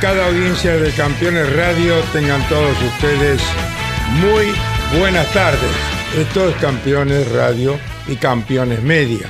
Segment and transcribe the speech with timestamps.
[0.00, 3.38] Calificada audiencia de Campeones Radio, tengan todos ustedes
[4.22, 4.46] muy
[4.98, 5.70] buenas tardes.
[6.16, 9.28] Esto es Campeones Radio y Campeones Media.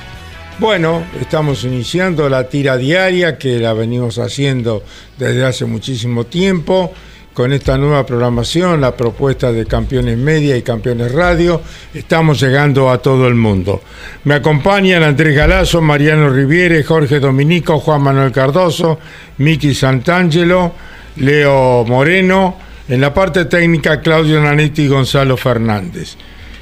[0.60, 4.84] Bueno, estamos iniciando la tira diaria que la venimos haciendo
[5.18, 6.94] desde hace muchísimo tiempo.
[7.34, 11.62] Con esta nueva programación, la propuesta de Campeones Media y Campeones Radio,
[11.94, 13.82] estamos llegando a todo el mundo.
[14.24, 18.98] Me acompañan Andrés Galazo, Mariano Riviere, Jorge Dominico, Juan Manuel Cardoso,
[19.38, 20.72] Miki Santangelo,
[21.16, 22.56] Leo Moreno,
[22.88, 26.16] en la parte técnica Claudio Nanetti y Gonzalo Fernández.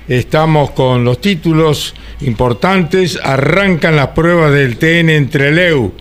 [0.07, 5.95] Estamos con los títulos importantes, arrancan las pruebas del TN entre Leu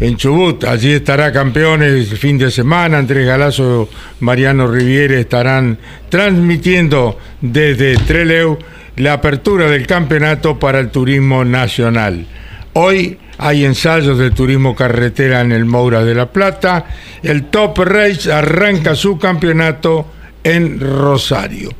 [0.00, 0.64] en Chubut.
[0.64, 2.98] Allí estará campeones el fin de semana.
[2.98, 3.88] Andrés Galazo,
[4.20, 8.58] Mariano Riviere estarán transmitiendo desde Treleu
[8.96, 12.26] la apertura del campeonato para el turismo nacional.
[12.72, 16.86] Hoy hay ensayos de turismo carretera en el Moura de la Plata.
[17.22, 20.06] El Top Race arranca su campeonato
[20.44, 21.70] en Rosario.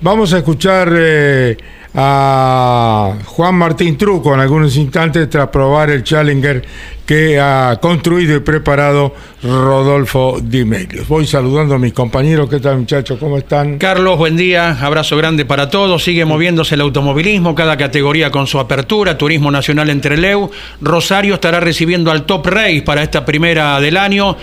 [0.00, 1.56] Vamos a escuchar eh,
[1.94, 6.64] a Juan Martín Truco en algunos instantes tras probar el Challenger
[7.04, 9.12] que ha construido y preparado
[9.42, 11.02] Rodolfo Di Meglio.
[11.08, 12.48] Voy saludando a mis compañeros.
[12.48, 13.18] ¿Qué tal, muchachos?
[13.18, 13.78] ¿Cómo están?
[13.78, 14.78] Carlos, buen día.
[14.80, 16.04] Abrazo grande para todos.
[16.04, 19.18] Sigue moviéndose el automovilismo, cada categoría con su apertura.
[19.18, 20.52] Turismo Nacional entre Leu.
[20.80, 24.36] Rosario estará recibiendo al Top Race para esta primera del año.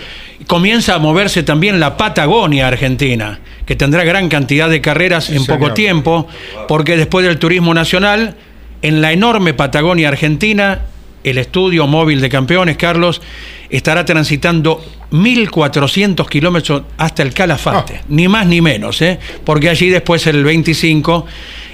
[0.46, 5.72] Comienza a moverse también la Patagonia Argentina, que tendrá gran cantidad de carreras en poco
[5.74, 6.28] tiempo,
[6.68, 8.36] porque después del Turismo Nacional,
[8.82, 10.82] en la enorme Patagonia Argentina,
[11.24, 13.20] el estudio móvil de campeones, Carlos,
[13.68, 18.04] estará transitando 1.400 kilómetros hasta el Calafate, Ah.
[18.08, 19.18] ni más ni menos, ¿eh?
[19.44, 21.26] porque allí después el 25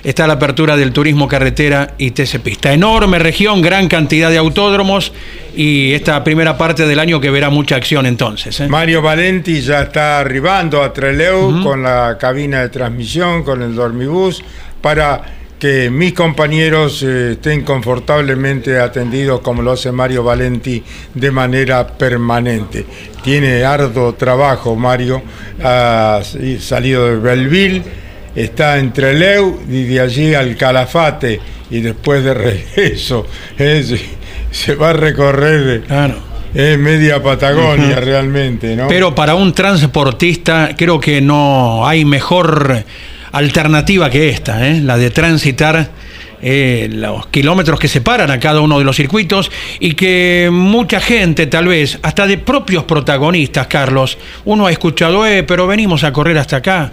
[0.04, 2.72] está la apertura del turismo carretera y TC Pista.
[2.72, 5.12] Enorme región, gran cantidad de autódromos
[5.56, 8.60] y esta primera parte del año que verá mucha acción entonces.
[8.60, 8.68] ¿eh?
[8.68, 14.44] Mario Valenti ya está arribando a Treleu con la cabina de transmisión, con el dormibús,
[14.82, 15.22] para
[15.58, 20.82] que mis compañeros eh, estén confortablemente atendidos como lo hace Mario Valenti
[21.14, 22.84] de manera permanente.
[23.22, 25.22] Tiene arduo trabajo Mario,
[25.62, 26.20] ha
[26.58, 27.82] salido de Belleville,
[28.34, 31.40] está en Treleu y de allí al Calafate
[31.70, 33.26] y después de regreso
[33.58, 33.84] eh,
[34.50, 36.16] se, va a recorrer Claro.
[36.54, 38.88] es media Patagonia realmente, ¿no?
[38.88, 42.84] Pero para un transportista creo que no hay mejor
[43.32, 44.80] alternativa que esta, ¿eh?
[44.80, 45.90] la de transitar
[46.46, 49.50] eh, los kilómetros que separan a cada uno de los circuitos
[49.80, 55.42] y que mucha gente, tal vez, hasta de propios protagonistas, Carlos, uno ha escuchado, eh,
[55.42, 56.92] pero venimos a correr hasta acá.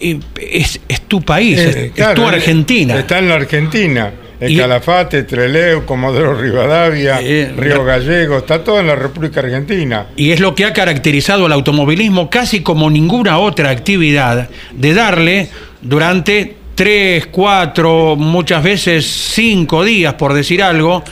[0.00, 2.98] Es, es tu país, es, Eh, es claro, tu eh, Argentina.
[2.98, 4.12] Está en la Argentina.
[4.40, 10.06] El Y- Calafate, Treleu, Comodoro Rivadavia, Eh, Río Gallego, está todo en la República Argentina.
[10.16, 15.48] Y es lo que ha caracterizado al automovilismo casi como ninguna otra actividad, de darle
[15.80, 21.04] durante tres, cuatro, muchas veces cinco días, por decir algo,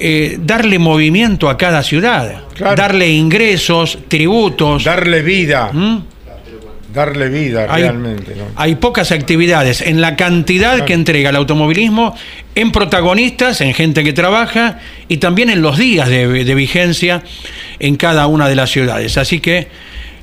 [0.00, 2.74] eh, darle movimiento a cada ciudad, Claro.
[2.76, 4.84] darle ingresos, tributos.
[4.84, 5.98] Darle vida, ¿Mm?
[6.96, 8.34] Darle vida Hay, realmente.
[8.34, 8.46] ¿no?
[8.56, 12.16] hay pocas actividades en la cantidad que entrega el automovilismo
[12.56, 17.22] en protagonistas, en gente que trabaja y también en los días de, de vigencia
[17.78, 19.16] en cada una de las ciudades.
[19.18, 19.68] Así que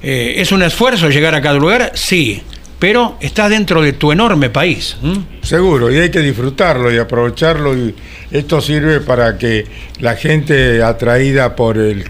[0.02, 2.42] eh, es un esfuerzo llegar a cada lugar, sí,
[2.78, 4.98] pero está dentro de tu enorme país.
[5.42, 7.78] Seguro, y hay que disfrutarlo y aprovecharlo.
[7.78, 7.96] Y
[8.30, 9.66] esto sirve para que
[10.02, 12.04] la gente atraída por el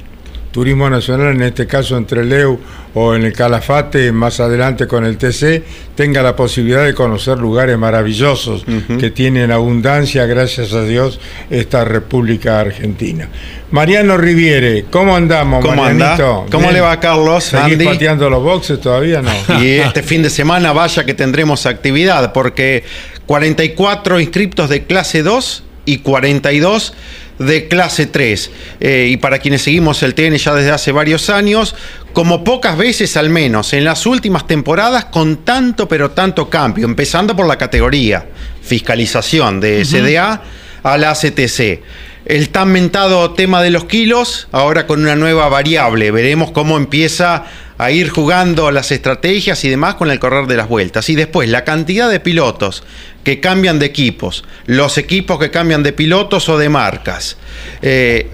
[0.53, 2.59] Turismo Nacional, en este caso entre Leu
[2.93, 5.63] o en el Calafate, más adelante con el TC,
[5.95, 8.63] tenga la posibilidad de conocer lugares maravillosos
[8.99, 11.19] que tienen abundancia, gracias a Dios,
[11.49, 13.27] esta República Argentina.
[13.71, 16.45] Mariano Riviere, ¿cómo andamos, ¿Cómo Marianito?
[16.51, 16.75] ¿Cómo Bien.
[16.75, 17.45] le va, Carlos?
[17.45, 17.85] ¿Seguís Andy?
[17.85, 19.31] pateando los boxes todavía no?
[19.59, 22.83] Y este fin de semana vaya que tendremos actividad, porque
[23.25, 26.93] 44 inscriptos de clase 2 y 42
[27.39, 28.51] de clase 3.
[28.79, 31.75] Eh, y para quienes seguimos el TN ya desde hace varios años,
[32.13, 37.35] como pocas veces al menos, en las últimas temporadas, con tanto pero tanto cambio, empezando
[37.35, 38.25] por la categoría,
[38.61, 40.41] fiscalización de SDA
[40.83, 41.81] a la CTC.
[42.25, 46.09] El tan mentado tema de los kilos, ahora con una nueva variable.
[46.11, 47.43] Veremos cómo empieza
[47.77, 51.09] a ir jugando las estrategias y demás con el correr de las vueltas.
[51.09, 52.83] Y después, la cantidad de pilotos
[53.23, 57.37] que cambian de equipos, los equipos que cambian de pilotos o de marcas.
[57.81, 58.29] eh,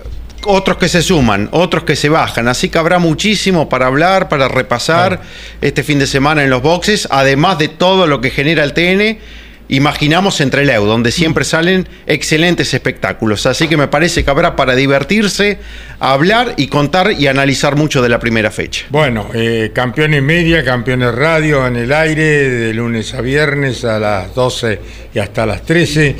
[0.45, 4.47] otros que se suman, otros que se bajan, así que habrá muchísimo para hablar, para
[4.47, 5.21] repasar
[5.61, 9.19] este fin de semana en los boxes, además de todo lo que genera el TN
[9.69, 13.45] imaginamos entre Leu, donde siempre salen excelentes espectáculos.
[13.45, 15.59] Así que me parece que habrá para divertirse,
[15.99, 18.85] hablar y contar y analizar mucho de la primera fecha.
[18.89, 24.33] Bueno, eh, campeones media, campeones radio en el aire, de lunes a viernes a las
[24.33, 24.81] 12
[25.13, 26.15] y hasta las 13.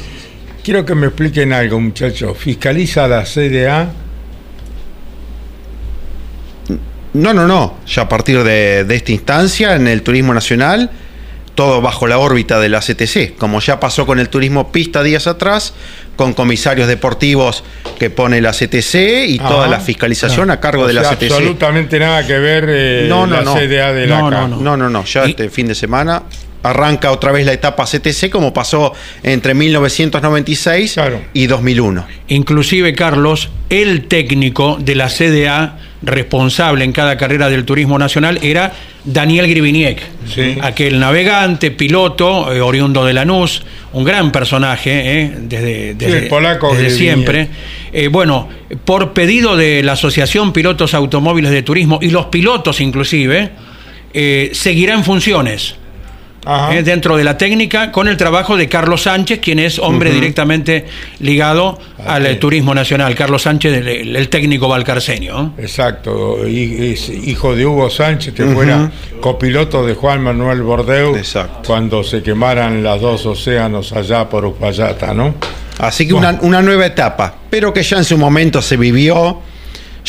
[0.64, 2.38] Quiero que me expliquen algo, muchachos.
[2.38, 3.92] ¿Fiscaliza la CDA?
[7.14, 7.80] No, no, no.
[7.88, 10.92] Ya a partir de, de esta instancia, en el turismo nacional,
[11.60, 15.28] todo bajo la órbita de la CTC, como ya pasó con el turismo pista días
[15.28, 15.74] atrás,
[16.16, 17.66] con comisarios deportivos
[18.00, 21.32] que pone la CTC y toda la fiscalización a cargo O de la sea, CTC.
[21.34, 23.56] absolutamente nada que ver eh, No, no, la no.
[23.56, 24.48] CDA de la No, CA.
[24.48, 25.04] no, No, no, no.
[25.04, 26.24] Ya Y- este fin de semana
[26.64, 31.22] arranca otra vez la etapa CTC como pasó entre 1996 Claro.
[31.34, 32.06] y 2001.
[32.28, 38.72] Inclusive, Carlos, el técnico de la CDA responsable en cada carrera del turismo nacional era
[39.04, 40.02] Daniel Griviniek,
[40.34, 40.58] Sí.
[40.62, 46.74] aquel navegante, piloto, eh, oriundo de Lanús, un gran personaje eh, desde, desde- el polaco
[46.74, 47.50] desde siempre.
[47.92, 48.48] Eh, bueno,
[48.86, 53.50] por pedido de la Asociación Pilotos Automóviles de Turismo y los pilotos inclusive,
[54.14, 55.76] eh, seguirá en funciones.
[56.72, 60.86] Eh, dentro de la técnica con el trabajo de Carlos Sánchez, quien es hombre directamente
[61.20, 63.14] ligado al eh, turismo nacional.
[63.14, 65.54] Carlos Sánchez, el, técnico valcarceño.
[65.60, 68.92] Exacto, y- es hijo de Hugo Sánchez, que fuera
[69.22, 71.68] copiloto de Juan Manuel Bordeu Exacto.
[71.68, 75.36] cuando se quemaran las dos océanos allá por Uspallata, ¿no?
[75.78, 79.42] Así que una, una nueva etapa, pero que ya en su momento se vivió.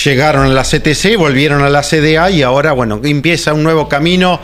[0.04, 4.40] Llegaron a la CTC, volvieron a la CDA y ahora, bueno, empieza un nuevo camino.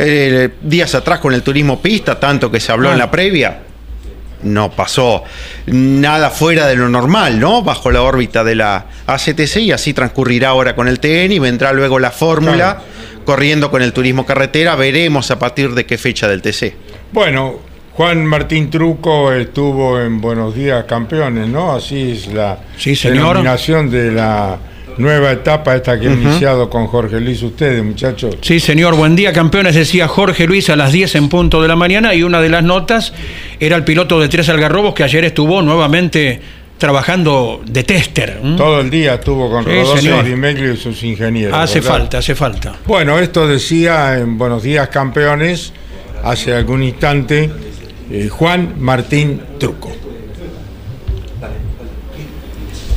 [0.00, 2.92] Eh, días atrás con el turismo pista, tanto que se habló Ah.
[2.92, 3.58] en la previa,
[4.44, 5.24] no pasó
[5.66, 7.62] nada fuera de lo normal, ¿no?
[7.62, 11.72] Bajo la órbita de la ACTC y así transcurrirá ahora con el TN y vendrá
[11.72, 12.80] luego la fórmula
[13.24, 14.76] corriendo con el turismo carretera.
[14.76, 16.74] Veremos a partir de qué fecha del TC.
[17.12, 17.58] Bueno,
[17.94, 21.72] Juan Martín Truco estuvo en Buenos Días Campeones, ¿no?
[21.72, 24.56] Así es la Sí, denominación de la
[24.98, 28.36] nueva etapa esta que ha iniciado con Jorge Luis ustedes, muchachos.
[28.42, 31.76] Sí, señor, buen día, campeones, decía Jorge Luis a las 10 en punto de la
[31.76, 33.12] mañana y una de las notas
[33.60, 36.40] era el piloto de Tres Algarrobos que ayer estuvo nuevamente
[36.78, 38.40] trabajando de tester.
[38.42, 38.56] ¿m?
[38.56, 40.22] Todo el día estuvo con Sí, Rodolfo.
[40.22, 41.58] Di y sus ingenieros.
[41.58, 41.92] Hace ¿verdad?
[41.92, 42.74] falta, hace falta.
[42.86, 45.72] Bueno, esto decía en Buenos Días Campeones
[46.22, 47.50] hace algún instante
[48.10, 49.92] eh, Juan Martín Truco.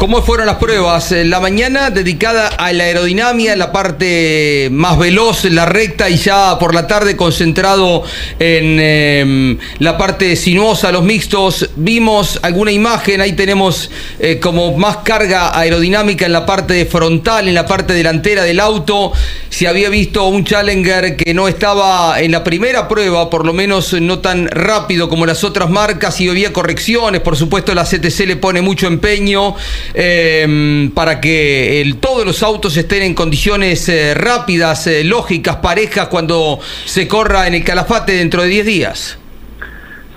[0.02, 1.12] ¿Cómo fueron las pruebas?
[1.12, 6.58] Eh, La mañana dedicada a la aerodinámica, la parte más veloz, la recta, y ya
[6.58, 8.02] por la tarde concentrado
[8.40, 11.70] en eh, la parte sinuosa, los mixtos.
[11.76, 17.54] Vimos alguna imagen, ahí tenemos eh, como más carga aerodinámica en la parte frontal, en
[17.54, 19.14] la parte delantera del auto.
[19.50, 23.94] Se había visto un Challenger que no estaba en la primera prueba, por lo menos
[23.94, 27.22] no tan rápido como las otras marcas, y había correcciones.
[27.22, 29.56] Por supuesto, la CTC le pone mucho empeño
[29.94, 36.60] eh, para que todos los autos estén en condiciones eh, rápidas, eh, lógicas, parejas, cuando
[36.86, 39.20] se corra en el Calafate dentro de 10 días.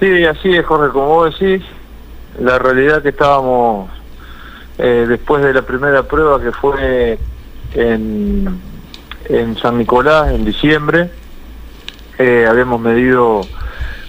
[0.01, 1.65] Sí, así es, Jorge, como vos decís,
[2.39, 3.91] la realidad que estábamos
[4.79, 7.19] eh, después de la primera prueba que fue
[7.75, 8.61] en,
[9.29, 11.11] en San Nicolás en diciembre,
[12.19, 13.43] eh, habíamos medido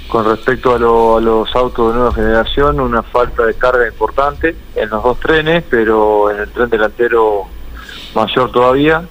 [0.08, 4.56] con respecto a, lo- a los autos de nueva generación una falta de carga importante
[4.76, 7.44] en los dos trenes, pero en el tren delantero
[8.14, 9.04] mayor todavía.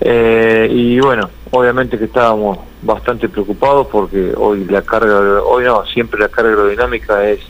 [0.00, 6.20] Eh, y bueno, obviamente que estábamos bastante preocupados porque hoy la carga, hoy no, siempre
[6.20, 7.40] la carga aerodinámica es,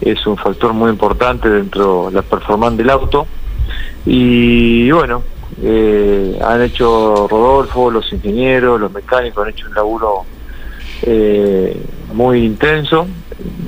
[0.00, 3.26] es un factor muy importante dentro de la performance del auto.
[4.06, 5.22] Y bueno,
[5.62, 10.24] eh, han hecho Rodolfo, los ingenieros, los mecánicos han hecho un laburo
[11.02, 11.76] eh,
[12.14, 13.06] muy intenso.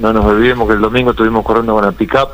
[0.01, 2.29] No nos olvidemos que el domingo estuvimos corriendo con el pick-up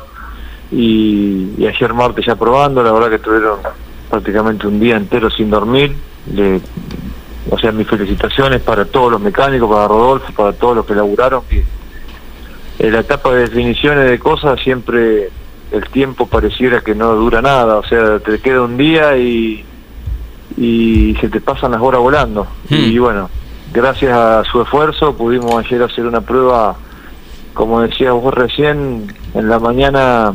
[0.71, 3.59] y, y ayer martes ya probando, la verdad que tuvieron
[4.09, 5.95] prácticamente un día entero sin dormir.
[6.33, 6.61] Le-
[7.49, 11.43] o sea, mis felicitaciones para todos los mecánicos, para Rodolfo, para todos los que laburaron,
[11.49, 11.63] que
[12.79, 15.29] en la etapa de definiciones de cosas siempre
[15.71, 19.63] el tiempo pareciera que no dura nada, o sea, te queda un día y,
[20.57, 22.43] y se te pasan las horas volando.
[22.69, 22.75] Hmm.
[22.75, 23.29] Y bueno,
[23.73, 26.75] gracias a su esfuerzo pudimos ayer hacer una prueba,
[27.53, 30.31] como decías vos recién, en la mañana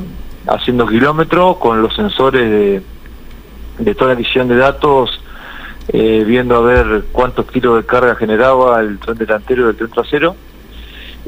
[0.47, 2.83] haciendo kilómetros con los sensores
[3.79, 5.21] de, toda la adquisición de datos,
[5.89, 9.91] eh, viendo a ver cuántos kilos de carga generaba el tren delantero y el tren
[9.91, 10.37] trasero.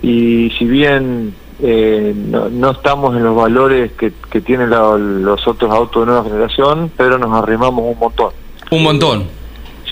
[0.03, 5.47] Y si bien eh, no, no estamos en los valores que, que tienen la- los
[5.47, 8.33] otros autos de nueva generación, pero nos arrimamos un montón.
[8.71, 9.40] Un montón.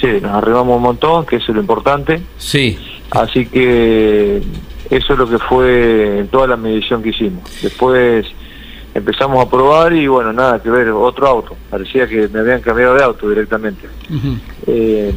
[0.00, 2.20] Sí, nos arrimamos un montón, que eso es lo importante.
[2.36, 2.78] Sí.
[3.10, 4.42] Así que
[4.90, 7.42] eso es lo que fue en toda la medición que hicimos.
[7.62, 8.26] Después
[8.94, 11.56] empezamos a probar y bueno, nada que ver, otro auto.
[11.70, 13.88] Parecía que me habían cambiado de auto directamente.
[14.66, 15.12] Eh,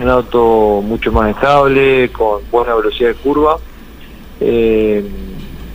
[0.00, 3.56] un auto mucho más estable, con buena velocidad de curva,
[4.40, 5.04] eh,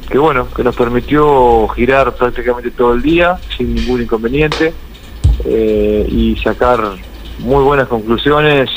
[0.09, 4.73] que bueno, que nos permitió girar prácticamente todo el día sin ningún inconveniente
[5.45, 6.79] eh, y sacar
[7.41, 8.69] muy buenas conclusiones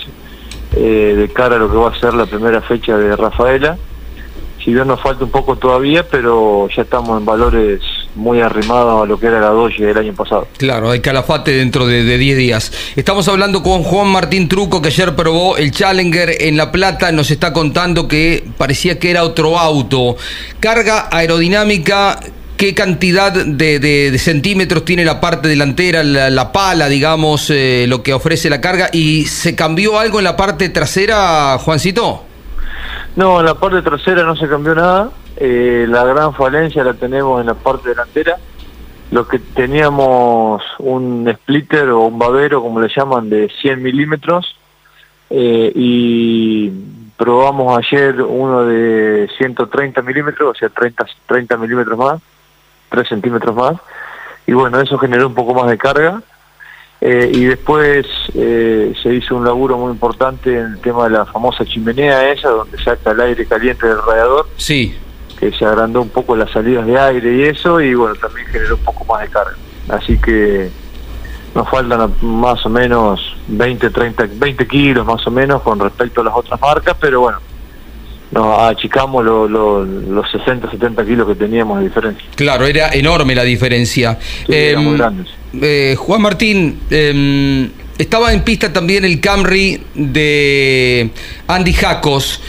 [0.76, 3.78] eh, de cara a lo que va a ser la primera fecha de Rafaela.
[4.64, 7.80] Si bien nos falta un poco todavía, pero ya estamos en valores
[8.14, 10.49] muy arrimados a lo que era la Doge del año pasado.
[10.56, 12.73] Claro, hay calafate dentro de de 10 días.
[12.97, 17.12] Estamos hablando con Juan Martín Truco, que ayer probó el Challenger en La Plata.
[17.12, 20.16] Nos está contando que parecía que era otro auto.
[20.61, 22.18] Carga aerodinámica,
[22.56, 28.12] ¿qué cantidad de, centímetros tiene la parte delantera, la, la pala, digamos, eh, lo que
[28.12, 28.88] ofrece la carga?
[28.92, 32.25] ¿Y se cambió algo en la parte trasera, Juancito?
[33.16, 35.11] No, en la parte trasera no se cambió nada.
[35.37, 38.37] Eh, la gran falencia la tenemos en la parte delantera.
[39.11, 44.56] Lo que teníamos un splitter o un babero, como le llaman, de 100 milímetros.
[45.30, 46.70] eh, y
[47.16, 52.20] probamos ayer uno de 130 milímetros, o sea, 30, 30 milímetros más,
[52.94, 53.74] 3 centímetros más.
[54.46, 56.20] Y bueno, eso generó un poco más de carga.
[57.00, 61.26] Eh, y después eh, se hizo un laburo muy importante en el tema de la
[61.26, 64.96] famosa chimenea esa, donde saca el aire caliente del radiador, Sí.
[65.38, 68.76] que se agrandó un poco las salidas de aire y eso, y bueno, también generó
[68.76, 69.56] un poco más de carga.
[69.88, 70.70] Así que
[71.54, 76.24] nos faltan más o menos 20, 30, 20 kilos más o menos con respecto a
[76.24, 77.38] las otras marcas, pero bueno,
[78.31, 82.25] nos achicamos lo- lo- los 60, 70 kilos que teníamos de diferencia.
[82.35, 84.19] Claro, era enorme la diferencia.
[84.47, 85.25] Sí, era Em, muy grande,
[85.61, 91.11] eh, Juan Martín, em, estaba en pista también el Camry de
[91.47, 92.40] Andy Jacos.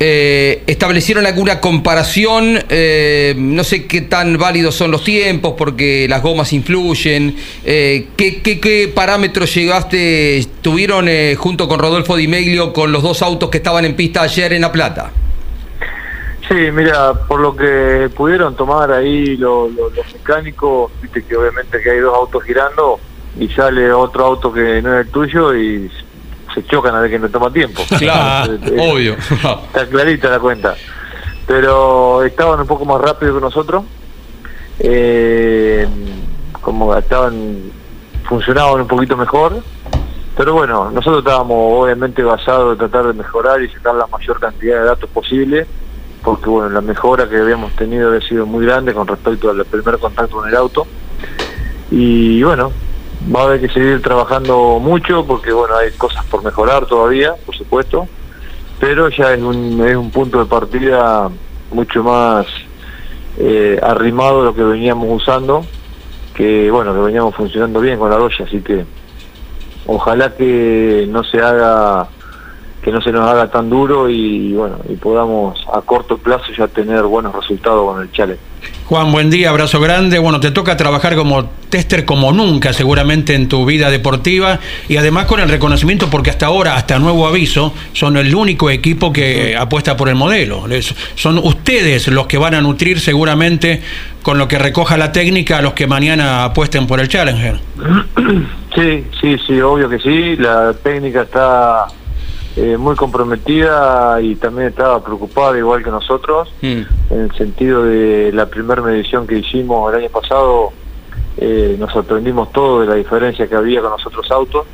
[0.00, 2.58] Eh, ¿Establecieron alguna comparación?
[2.68, 7.34] Eh, no sé qué tan válidos son los tiempos porque las gomas influyen.
[7.64, 13.22] Eh, ¿qué, qué, parámetros llegaste, tuvieron eh, junto con Rodolfo Di Meglio con los dos
[13.22, 15.10] autos que estaban en pista ayer en La Plata?
[16.48, 21.78] Sí, mira, por lo que pudieron tomar ahí lo- lo- los mecánicos, viste que obviamente
[21.82, 22.98] que hay dos autos girando
[23.38, 25.90] y sale otro auto que no es el tuyo y
[26.62, 27.82] se chocan a ver que no toma tiempo.
[27.98, 29.14] Claro, Eh, eh, obvio.
[29.14, 30.74] Está clarita la cuenta.
[31.46, 33.84] Pero estaban un poco más rápido que nosotros.
[34.80, 35.86] Eh,
[36.60, 37.70] como estaban,
[38.28, 39.62] funcionaban un poquito mejor.
[40.36, 44.80] Pero bueno, nosotros estábamos obviamente basados en tratar de mejorar y sacar la mayor cantidad
[44.80, 45.66] de datos posible.
[46.22, 49.98] Porque bueno, la mejora que habíamos tenido había sido muy grande con respecto al primer
[49.98, 50.86] contacto con el auto.
[51.90, 52.70] Y bueno,
[53.34, 57.56] va a haber que seguir trabajando mucho porque bueno, hay cosas por mejorar todavía, por
[57.56, 58.08] supuesto
[58.78, 61.28] pero ya es un, es un punto de partida
[61.72, 62.46] mucho más
[63.38, 65.64] eh, arrimado lo que veníamos usando,
[66.34, 68.84] que bueno, que veníamos funcionando bien con la doya, así que
[69.86, 72.08] ojalá que no se haga,
[72.88, 76.68] que no se nos haga tan duro y, bueno, y podamos a corto plazo ya
[76.68, 78.40] tener buenos resultados con el challenge.
[78.86, 80.18] Juan, buen día, abrazo grande.
[80.18, 85.26] Bueno, te toca trabajar como tester como nunca seguramente en tu vida deportiva y además
[85.26, 89.94] con el reconocimiento porque hasta ahora, hasta nuevo aviso, son el único equipo que apuesta
[89.94, 90.66] por el modelo.
[90.66, 93.82] Les- son ustedes los que van a nutrir seguramente
[94.22, 97.60] con lo que recoja la técnica a los que mañana apuesten por el Challenger.
[98.74, 100.36] Sí, sí, sí, obvio que sí.
[100.36, 101.86] La técnica está
[102.60, 106.52] eh, muy comprometida y también estaba preocupada igual que nosotros.
[106.60, 106.82] Mm.
[107.10, 110.72] en el sentido de la primera medición que hicimos el año pasado,
[111.36, 114.66] eh, nos sorprendimos todo de la diferencia que había con los otros autos.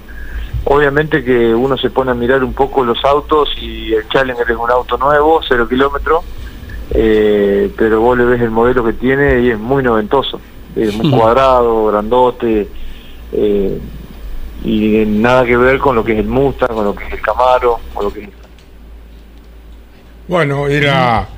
[0.65, 4.57] Obviamente que uno se pone a mirar un poco los autos y el Challenger es
[4.57, 6.25] un auto nuevo, cero kilómetros,
[6.93, 10.41] eh, pero vos le ves el modelo que tiene y es muy noventoso,
[10.75, 12.67] es muy cuadrado, grandote,
[14.65, 17.21] y nada que ver con lo que es el Mustang, con lo que es el
[17.21, 18.29] Camaro, con lo que es
[20.27, 21.29] Bueno, era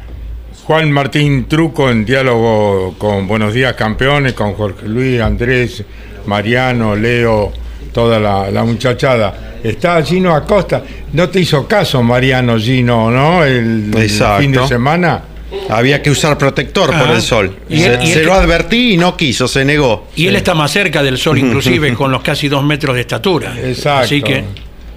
[0.64, 5.84] Juan Martín Truco en diálogo con Buenos Días Campeones, con Jorge Luis, Andrés,
[6.26, 7.52] Mariano, Leo,
[7.92, 9.58] toda la, la muchachada.
[9.62, 10.82] Está Gino Acosta.
[11.12, 13.42] No te hizo caso Mariano Gino, ¿no?
[13.44, 14.42] El, el Exacto.
[14.42, 15.22] fin de semana.
[15.70, 17.56] Había que usar protector por el sol.
[17.68, 20.08] Y se y lo advertí y no quiso, se negó.
[20.16, 23.54] Y él está más cerca del sol, inclusive con los casi dos metros de estatura.
[23.62, 24.04] Exacto.
[24.04, 24.44] Así que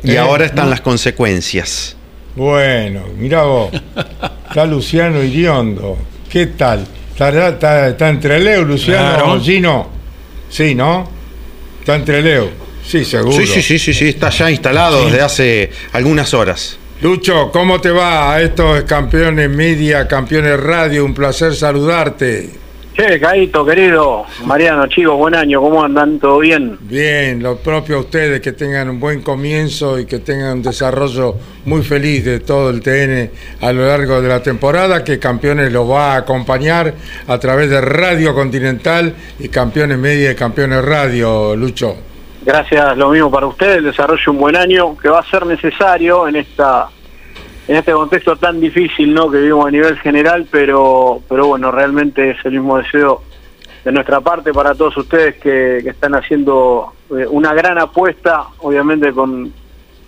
[0.03, 1.95] Y Eh, ahora están las consecuencias.
[2.35, 3.69] Bueno, mira vos.
[4.47, 5.97] Está Luciano Iriondo.
[6.31, 6.85] ¿Qué tal?
[7.11, 9.41] ¿Está, está, está entre Leo, Luciano, Claro.
[9.41, 9.89] Gino?
[10.49, 11.09] Sí, ¿no?
[11.81, 12.49] Está entre Leo.
[12.87, 13.35] Sí, seguro.
[13.37, 16.78] Sí, sí, sí, sí, sí, está ya instalado desde hace algunas horas.
[17.01, 21.05] Lucho, ¿cómo te va a estos campeones media, campeones radio?
[21.05, 22.49] Un placer saludarte.
[22.93, 26.19] Che, Caíto, querido, Mariano, chicos, buen año, ¿cómo andan?
[26.19, 26.77] ¿Todo bien?
[26.81, 31.35] Bien, lo propio a ustedes, que tengan un buen comienzo y que tengan un desarrollo
[31.63, 35.89] muy feliz de todo el TN a lo largo de la temporada, que Campeones los
[35.89, 36.93] va a acompañar
[37.27, 42.08] a través de Radio Continental y Campeones Media y Campeones Radio, Lucho.
[42.51, 46.35] Gracias, lo mismo para ustedes, desarrollo un buen año que va a ser necesario en
[46.35, 46.89] esta
[47.67, 49.29] en este contexto tan difícil ¿no?
[49.29, 53.21] que vivimos a nivel general, pero pero bueno, realmente es el mismo deseo
[53.85, 59.13] de nuestra parte para todos ustedes que, que están haciendo eh, una gran apuesta, obviamente
[59.13, 59.53] con,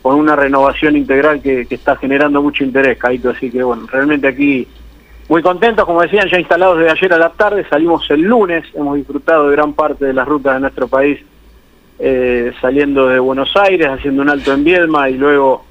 [0.02, 4.28] con una renovación integral que, que está generando mucho interés, Caito, así que bueno, realmente
[4.28, 4.68] aquí
[5.30, 8.96] muy contentos, como decían, ya instalados desde ayer a la tarde, salimos el lunes, hemos
[8.96, 11.20] disfrutado de gran parte de las rutas de nuestro país
[12.00, 15.66] eh, saliendo de Buenos Aires, haciendo un alto en Viedma y luego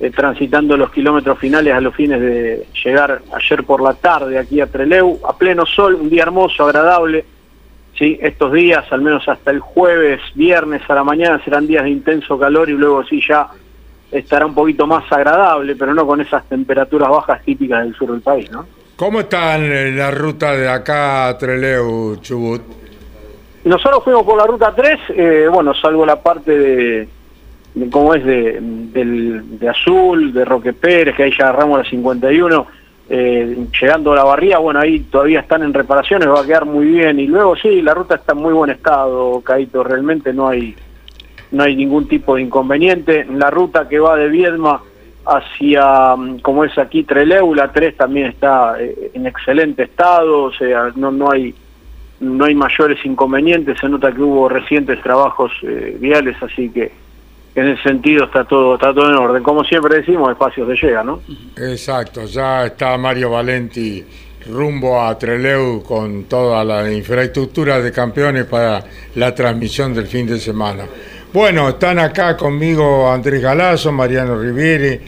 [0.00, 4.60] eh, transitando los kilómetros finales a los fines de llegar ayer por la tarde aquí
[4.60, 7.24] a Treleu, a pleno sol, un día hermoso, agradable.
[7.98, 11.90] Sí, estos días, al menos hasta el jueves, viernes a la mañana, serán días de
[11.90, 13.48] intenso calor y luego sí ya
[14.12, 18.20] estará un poquito más agradable, pero no con esas temperaturas bajas típicas del sur del
[18.20, 18.66] país, ¿no?
[18.94, 22.62] ¿Cómo está en la ruta de acá a Treleu, Chubut?
[23.68, 27.08] Nosotros fuimos por la ruta 3, eh, bueno, salvo la parte de,
[27.74, 32.66] de cómo es de, Azul, de Roque Pérez, que ahí ya agarramos la 51,
[33.10, 36.86] eh, llegando a la barría, bueno, ahí todavía están en reparaciones, va a quedar muy
[36.86, 37.20] bien.
[37.20, 40.74] Y luego sí, la ruta está en muy buen estado, Caito, realmente no hay,
[41.50, 43.26] no hay ningún tipo de inconveniente.
[43.30, 44.80] La ruta que va de Viedma
[45.26, 50.52] hacia, mm, como es aquí, Treleu, la 3 también está eh, en excelente estado, o
[50.52, 51.54] sea, no, no hay
[52.20, 56.90] no hay mayores inconvenientes, se nota que hubo recientes trabajos eh, viales, así que
[57.54, 59.42] en ese sentido está todo está todo en orden.
[59.42, 61.20] Como siempre decimos, espacios de llega, ¿no?
[61.56, 64.04] Exacto, ya está Mario Valenti
[64.46, 68.82] rumbo a Treleu con toda la infraestructura de campeones para
[69.14, 70.84] la transmisión del fin de semana.
[71.32, 75.00] Bueno, están acá conmigo Andrés Galazo, Mariano Riviere,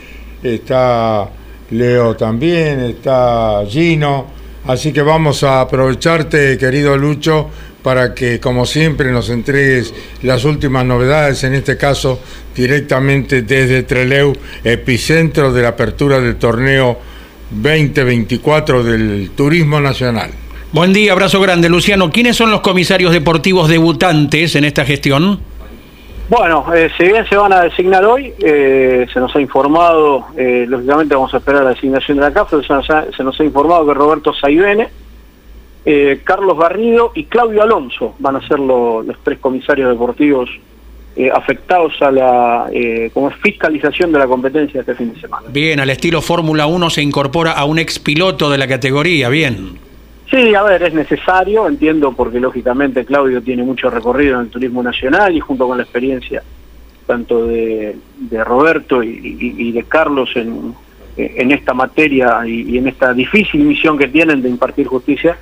[0.42, 1.28] está
[1.70, 4.26] Leo también, está Gino,
[4.66, 7.50] así que vamos a aprovecharte, querido Lucho,
[7.82, 12.20] para que, como siempre, nos entregues las últimas novedades, en este caso
[12.54, 16.98] directamente desde Treleu, epicentro de la apertura del torneo
[17.50, 20.30] 2024 del Turismo Nacional.
[20.72, 21.68] Buen día, abrazo grande.
[21.68, 25.40] Luciano, ¿quiénes son los comisarios deportivos debutantes en esta gestión?
[26.30, 30.64] Bueno, eh, si bien se van a designar hoy, eh, se nos ha informado, eh,
[30.68, 33.44] lógicamente vamos a esperar la designación de la CAF, se nos ha, se nos ha
[33.44, 34.88] informado que Roberto Saibene,
[35.84, 40.48] eh, Carlos Garrido y Claudio Alonso van a ser lo- los tres comisarios deportivos
[41.16, 45.48] eh, afectados a la eh, como fiscalización de la competencia este fin de semana.
[45.50, 49.78] Bien, al estilo Fórmula 1 se incorpora a un expiloto de la categoría, bien.
[50.30, 54.82] Sí, a ver, es necesario, entiendo, porque lógicamente Claudio tiene mucho recorrido en el turismo
[54.82, 56.42] nacional y junto con la experiencia
[57.06, 57.96] tanto de,
[58.44, 60.72] Roberto y, de Carlos en,
[61.16, 65.36] en esta materia y, en esta difícil misión que tienen de impartir justicia,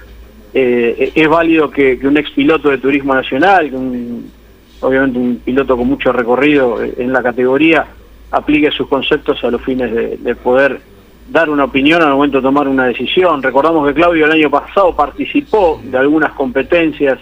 [0.55, 4.31] eh, es válido que, que un ex piloto de turismo nacional, que un-
[4.81, 7.85] obviamente un piloto con mucho recorrido en la categoría,
[8.31, 9.92] aplique sus conceptos a los fines
[10.24, 10.81] de poder
[11.28, 13.42] dar una opinión al momento de tomar una decisión.
[13.42, 17.18] Recordamos que Claudio el año pasado participó de algunas competencias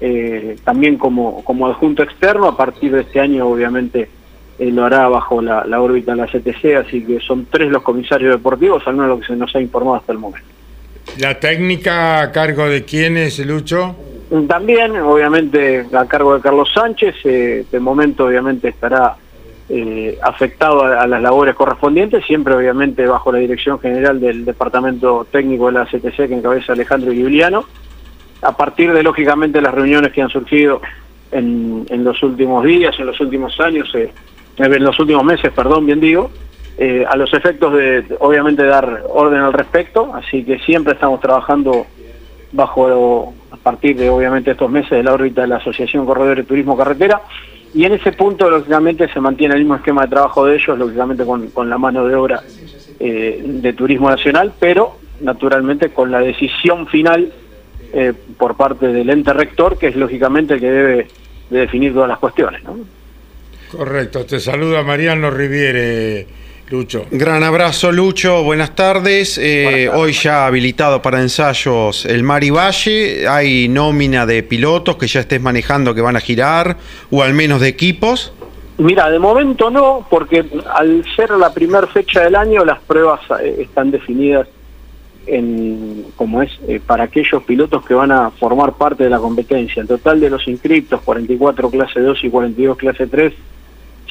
[0.00, 4.08] eh, también como, como adjunto externo, a partir de este año obviamente
[4.58, 7.82] eh, lo hará bajo la, la órbita de la CTC, así que son tres los
[7.82, 10.48] comisarios deportivos, al menos lo que se nos ha informado hasta el momento.
[11.18, 13.94] ¿La técnica a cargo de quién es, Lucho?
[14.48, 19.16] También, obviamente, a cargo de Carlos Sánchez, eh, de momento obviamente estará
[19.68, 25.66] eh, afectado a, las labores correspondientes, siempre obviamente bajo la dirección general del Departamento Técnico
[25.66, 27.64] de la CTC que encabeza Alejandro Giuliano,
[28.42, 30.82] a partir de lógicamente las reuniones que han surgido
[31.32, 34.12] en, en los últimos días, en los últimos años, eh,
[34.58, 36.30] en los últimos meses, perdón, bien digo,
[36.76, 41.86] eh, a los efectos de obviamente dar orden al respecto, así que siempre estamos trabajando
[42.50, 46.48] bajo, a partir de obviamente estos meses de la órbita de la Asociación Corredores de
[46.48, 47.20] Turismo Carretera,
[47.74, 51.24] y en ese punto lógicamente se mantiene el mismo esquema de trabajo de ellos, lógicamente
[51.24, 52.42] con, con la mano de obra
[53.00, 57.32] eh, de Turismo Nacional, pero naturalmente con la decisión final
[57.92, 61.08] eh, por parte del ente rector, que es lógicamente el que debe
[61.50, 62.62] de definir todas las cuestiones.
[62.62, 62.78] ¿no?
[63.70, 66.26] Correcto, te saluda Mariano Riviere,
[66.70, 67.06] Lucho.
[67.10, 68.42] Gran abrazo, Lucho.
[68.42, 69.38] Buenas tardes.
[69.38, 70.00] Eh, Buenas tardes.
[70.02, 73.28] Hoy ya habilitado para ensayos el Mari Valle.
[73.28, 76.76] Hay nómina de pilotos que ya estés manejando que van a girar,
[77.10, 78.32] o al menos de equipos.
[78.78, 83.58] Mira, de momento no, porque al ser la primera fecha del año, las pruebas eh,
[83.60, 84.48] están definidas
[85.26, 89.82] en, como es, eh, para aquellos pilotos que van a formar parte de la competencia.
[89.82, 93.32] El total de los inscriptos, 44 clase 2 y 42 clase 3,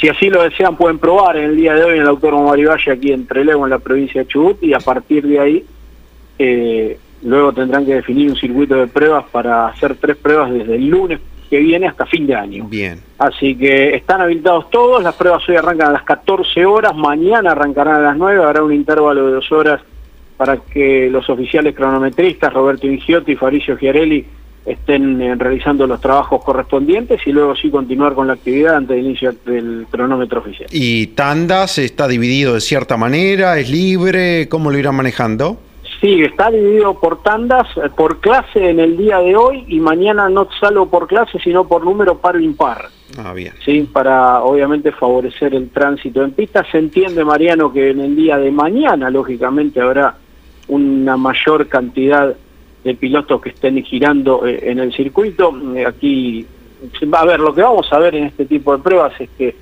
[0.04, 2.92] si así lo desean, pueden probar en el día de hoy en el Autónomo Marivalle,
[2.92, 5.66] aquí en Trelew, en la provincia de Chubut, y a partir de ahí,
[6.38, 10.88] eh, luego tendrán que definir un circuito de pruebas para hacer tres pruebas desde el
[10.88, 12.66] lunes que viene hasta fin de año.
[12.66, 13.00] Bien.
[13.18, 17.96] Así que están habilitados todos, las pruebas hoy arrancan a las 14 horas, mañana arrancarán
[17.96, 19.80] a las 9, habrá un intervalo de dos horas
[20.36, 24.26] para que los oficiales cronometristas, Roberto Ingiotti y Fabricio Chiarelli,
[24.66, 29.06] estén eh, realizando los trabajos correspondientes y luego sí continuar con la actividad antes del
[29.06, 30.70] inicio del cronómetro oficial.
[30.72, 33.60] ¿Y tandas está dividido de cierta manera?
[33.60, 34.48] ¿Es libre?
[34.50, 35.58] ¿Cómo lo irán manejando?
[36.00, 40.30] Sí, está dividido por tandas, eh, por clase en el día de hoy y mañana
[40.30, 42.90] no solo por clase, sino por número par o impar.
[43.18, 43.54] Ah, bien.
[43.64, 46.66] sí, para obviamente favorecer el tránsito en pista.
[46.72, 50.16] Se entiende, Mariano, que en el día de mañana, lógicamente, habrá
[50.68, 52.36] una mayor cantidad
[52.84, 55.54] de pilotos que estén girando eh, en el circuito.
[55.76, 56.46] Eh, Aquí,
[57.12, 59.56] a ver, lo que vamos a ver en este tipo de pruebas es que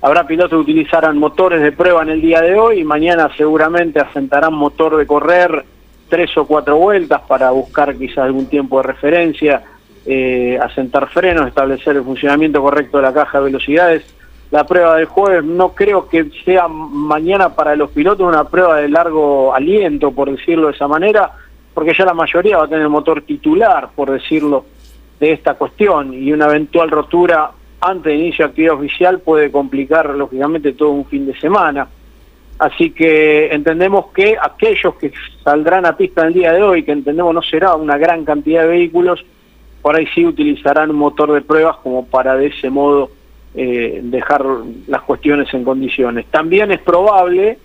[0.00, 3.98] habrá pilotos que utilizarán motores de prueba en el día de hoy y mañana seguramente
[3.98, 5.64] asentarán motor de correr
[6.08, 9.62] tres o cuatro vueltas para buscar quizás algún tiempo de referencia,
[10.06, 14.14] eh, asentar frenos, establecer el funcionamiento correcto de la caja de velocidades.
[14.50, 18.88] La prueba del jueves no creo que sea mañana para los pilotos una prueba de
[18.88, 21.32] largo aliento, por decirlo de esa manera,
[21.78, 24.64] porque ya la mayoría va a tener motor titular, por decirlo
[25.20, 30.10] de esta cuestión, y una eventual rotura antes de inicio de actividad oficial puede complicar
[30.10, 31.86] lógicamente todo un fin de semana.
[32.58, 35.12] Así que entendemos que aquellos que
[35.44, 38.70] saldrán a pista el día de hoy, que entendemos no será una gran cantidad de
[38.70, 39.24] vehículos,
[39.80, 43.12] por ahí sí utilizarán un motor de pruebas como para de ese modo
[43.54, 44.44] eh, dejar
[44.88, 46.26] las cuestiones en condiciones.
[46.26, 47.56] También es probable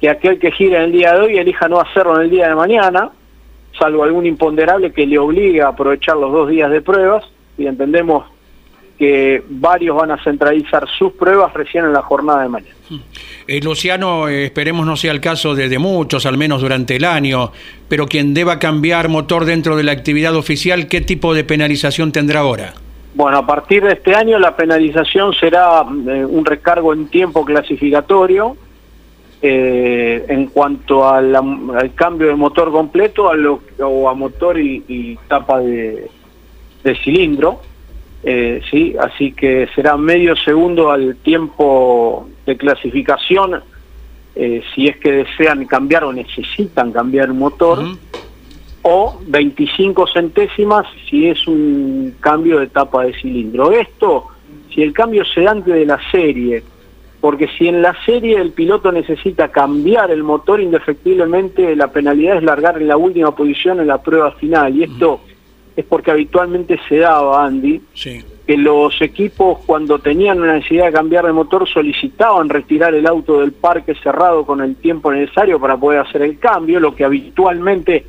[0.00, 2.48] que aquel que gira en el día de hoy elija no hacerlo en el día
[2.48, 3.10] de mañana,
[3.78, 7.24] salvo algún imponderable que le obligue a aprovechar los dos días de pruebas,
[7.56, 8.24] y entendemos
[8.98, 12.74] que varios van a centralizar sus pruebas recién en la jornada de mañana.
[13.46, 17.04] Eh, Luciano, eh, esperemos no sea el caso de, de muchos, al menos durante el
[17.04, 17.52] año,
[17.88, 22.40] pero quien deba cambiar motor dentro de la actividad oficial, ¿qué tipo de penalización tendrá
[22.40, 22.74] ahora?
[23.14, 28.56] Bueno, a partir de este año la penalización será eh, un recargo en tiempo clasificatorio
[29.40, 35.16] eh, en cuanto al cambio de motor completo a lo, o a motor y, y
[35.28, 36.10] tapa de,
[36.82, 37.60] de cilindro.
[38.24, 43.62] Eh, sí, así que será medio segundo al tiempo de clasificación
[44.34, 47.80] eh, si es que desean cambiar o necesitan cambiar el motor
[48.82, 53.72] o 25 centésimas si es un cambio de tapa de cilindro.
[53.72, 54.26] Esto,
[54.74, 56.62] si el cambio se da antes de la serie,
[57.20, 62.42] porque si en la serie el piloto necesita cambiar el motor, indefectiblemente la penalidad es
[62.44, 64.74] largar en la última posición en la prueba final.
[64.76, 65.20] Y esto
[65.76, 68.24] es porque habitualmente se daba, Andy, Sí.
[68.46, 73.40] que los equipos cuando tenían una necesidad de cambiar de motor solicitaban retirar el auto
[73.40, 78.06] del parque cerrado con el tiempo necesario para poder hacer el cambio, lo que habitualmente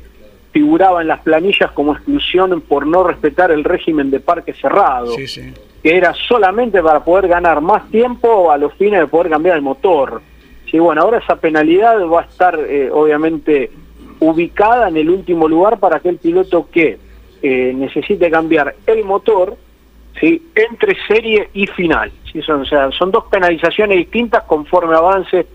[0.52, 5.26] figuraba en las planillas como exclusión por no respetar el régimen de parque cerrado, Sí,
[5.28, 5.42] sí.
[5.82, 9.62] Que era solamente para poder ganar más tiempo a los fines de poder cambiar el
[9.62, 10.20] motor.
[10.70, 13.70] Sí, bueno, ahora esa penalidad va a estar eh, obviamente
[14.20, 16.98] ubicada en el último lugar para aquel piloto que
[17.42, 19.56] eh, necesite cambiar el motor
[20.20, 20.50] ¿sí?
[20.54, 22.12] entre serie y final.
[22.30, 22.42] ¿sí?
[22.42, 25.46] Son, o sea, son dos penalizaciones distintas conforme avance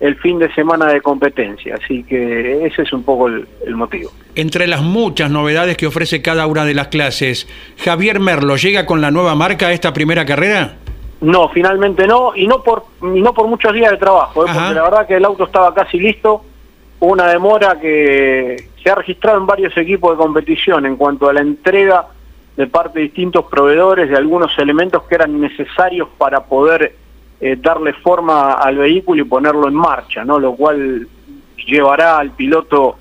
[0.00, 1.76] el fin de semana de competencia.
[1.82, 4.10] Así que ese es un poco el, el motivo.
[4.34, 9.00] Entre las muchas novedades que ofrece cada una de las clases, Javier Merlo llega con
[9.00, 10.76] la nueva marca a esta primera carrera.
[11.20, 14.50] No, finalmente no, y no por, y no por muchos días de trabajo, ¿eh?
[14.52, 16.44] Porque la verdad que el auto estaba casi listo,
[17.00, 21.32] hubo una demora que se ha registrado en varios equipos de competición en cuanto a
[21.32, 22.08] la entrega
[22.56, 26.94] de parte de distintos proveedores de algunos elementos que eran necesarios para poder
[27.46, 30.38] eh, darle forma al vehículo y ponerlo en marcha, ¿no?
[30.38, 31.06] Lo cual
[31.66, 32.96] llevará al piloto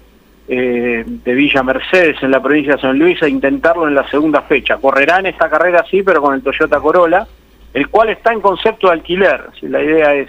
[0.50, 4.42] eh, de Villa Mercedes en la provincia de San Luis a intentarlo en la segunda
[4.42, 4.76] fecha.
[4.76, 7.26] Correrá en esta carrera sí, pero con el Toyota Corolla,
[7.74, 9.46] el cual está en concepto de alquiler.
[9.62, 10.28] La idea es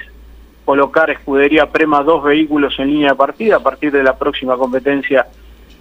[0.65, 5.27] colocar Escudería Prema dos vehículos en línea de partida a partir de la próxima competencia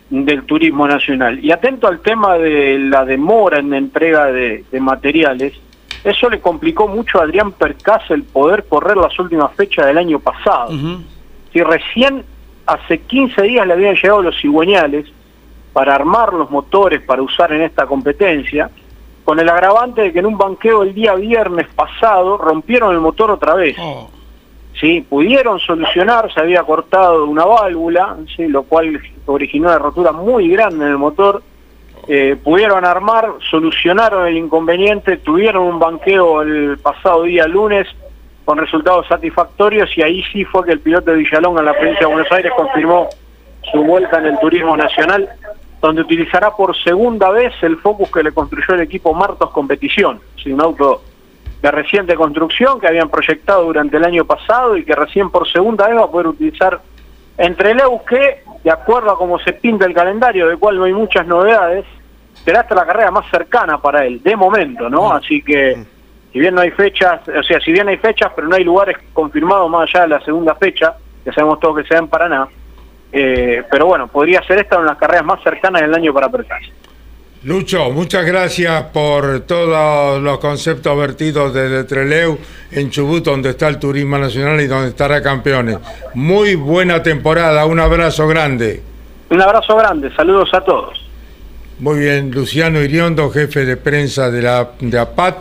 [0.10, 1.38] del turismo nacional.
[1.40, 5.54] Y atento al tema de la demora en la entrega de materiales,
[6.04, 10.20] eso le complicó mucho a Adrián Percaz el poder correr las últimas fechas del año
[10.20, 10.72] pasado.
[11.52, 12.26] Si recién
[12.66, 15.08] hace 15 días le habían llegado los cigüeñales
[15.72, 18.70] para armar los motores para usar en esta competencia,
[19.24, 23.32] con el agravante de que en un banqueo el día viernes pasado rompieron el motor
[23.32, 23.76] otra vez.
[23.80, 24.10] Oh,
[24.80, 30.50] Sí, pudieron solucionar, se había cortado una válvula, sí, lo cual originó una rotura muy
[30.50, 31.44] grande en el motor.
[32.08, 37.88] Eh, pudieron armar, solucionaron el inconveniente, tuvieron un banqueo el pasado día lunes
[38.44, 42.02] con resultados satisfactorios y ahí sí fue que el piloto de Villalonga en la provincia
[42.02, 43.08] de Buenos Aires confirmó
[43.72, 45.30] su vuelta en el turismo nacional,
[45.82, 50.62] donde utilizará por segunda vez el Focus que le construyó el equipo Martos Competición, un
[50.62, 51.02] auto
[51.62, 55.88] de reciente construcción que habían proyectado durante el año pasado y que recién por segunda
[55.88, 56.82] vez va a poder utilizar
[57.38, 60.94] entre el que, de acuerdo a cómo se pinta el calendario, de cual no hay
[60.94, 61.86] muchas novedades,
[62.46, 65.12] será hasta la carrera más cercana para él, de momento, ¿no?
[65.12, 65.84] Así que,
[66.32, 68.98] si bien no hay fechas, o sea, si bien hay fechas, pero no hay lugares
[69.14, 72.48] confirmados más allá de la segunda fecha, que sabemos todos que se da en Paraná,
[73.12, 76.30] eh, pero bueno, podría ser esta una de las carreras más cercanas del año para
[76.30, 76.64] Percas.
[77.46, 82.38] Lucho, muchas gracias por todos los conceptos vertidos desde Treleu
[82.72, 85.78] en Chubut, donde está el turismo nacional y donde estará campeones.
[86.14, 88.82] Muy buena temporada, un abrazo grande.
[89.30, 91.06] Un abrazo grande, saludos a todos.
[91.80, 95.36] Muy bien, Luciano Iriondo, jefe de prensa de la de APAT,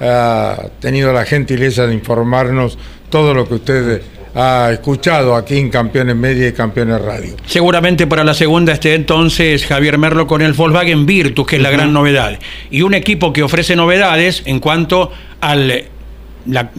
[0.00, 2.78] ha tenido la gentileza de informarnos
[3.10, 4.02] todo lo que usted
[4.34, 7.34] ha escuchado aquí en Campeones Media y Campeones Radio.
[7.46, 11.70] Seguramente para la segunda esté entonces Javier Merlo con el Volkswagen Virtus, que es la
[11.70, 12.38] gran novedad.
[12.70, 15.84] Y un equipo que ofrece novedades en cuanto al
[16.46, 16.70] la,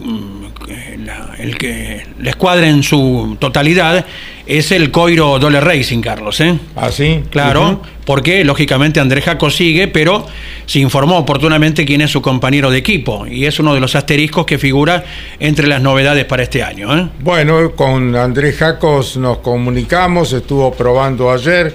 [1.04, 4.04] la- el que la escuadra en su totalidad
[4.46, 6.40] es el Coiro Dole Racing, Carlos.
[6.40, 6.58] ¿eh?
[6.76, 7.22] ¿Ah, sí?
[7.30, 10.26] Claro, porque lógicamente Andrés Jaco sigue, pero
[10.66, 14.44] se informó oportunamente quién es su compañero de equipo y es uno de los asteriscos
[14.46, 15.04] que figura
[15.40, 16.96] entre las novedades para este año.
[16.96, 17.08] ¿eh?
[17.20, 21.74] Bueno, con Andrés Jacos nos comunicamos, estuvo probando ayer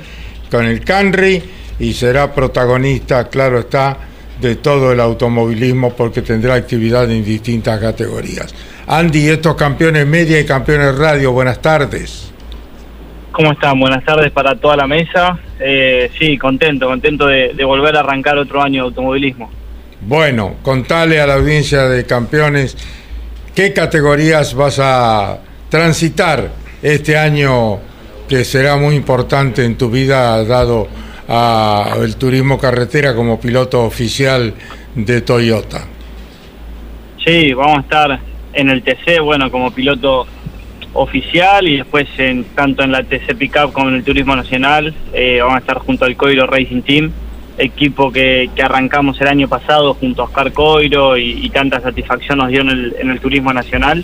[0.51, 1.41] con el Canry
[1.79, 3.97] y será protagonista, claro está,
[4.39, 8.53] de todo el automovilismo porque tendrá actividad en distintas categorías.
[8.87, 12.31] Andy, estos campeones media y campeones radio, buenas tardes.
[13.31, 13.79] ¿Cómo están?
[13.79, 15.37] Buenas tardes para toda la mesa.
[15.59, 19.49] Eh, sí, contento, contento de, de volver a arrancar otro año de automovilismo.
[20.01, 22.77] Bueno, contale a la audiencia de campeones
[23.53, 26.49] qué categorías vas a transitar
[26.81, 27.79] este año
[28.27, 30.87] que será muy importante en tu vida dado
[31.29, 34.53] a el turismo carretera como piloto oficial
[34.95, 35.85] de Toyota.
[37.23, 38.19] Sí, vamos a estar
[38.53, 40.25] en el TC, bueno, como piloto
[40.93, 44.93] oficial y después en, tanto en la TC Pickup como en el Turismo Nacional.
[45.13, 47.11] eh, vamos a estar junto al Coiro Racing Team,
[47.59, 52.39] equipo que, que arrancamos el año pasado junto a Oscar Coiro y, y tanta satisfacción
[52.39, 54.03] nos dio en el, en el Turismo Nacional.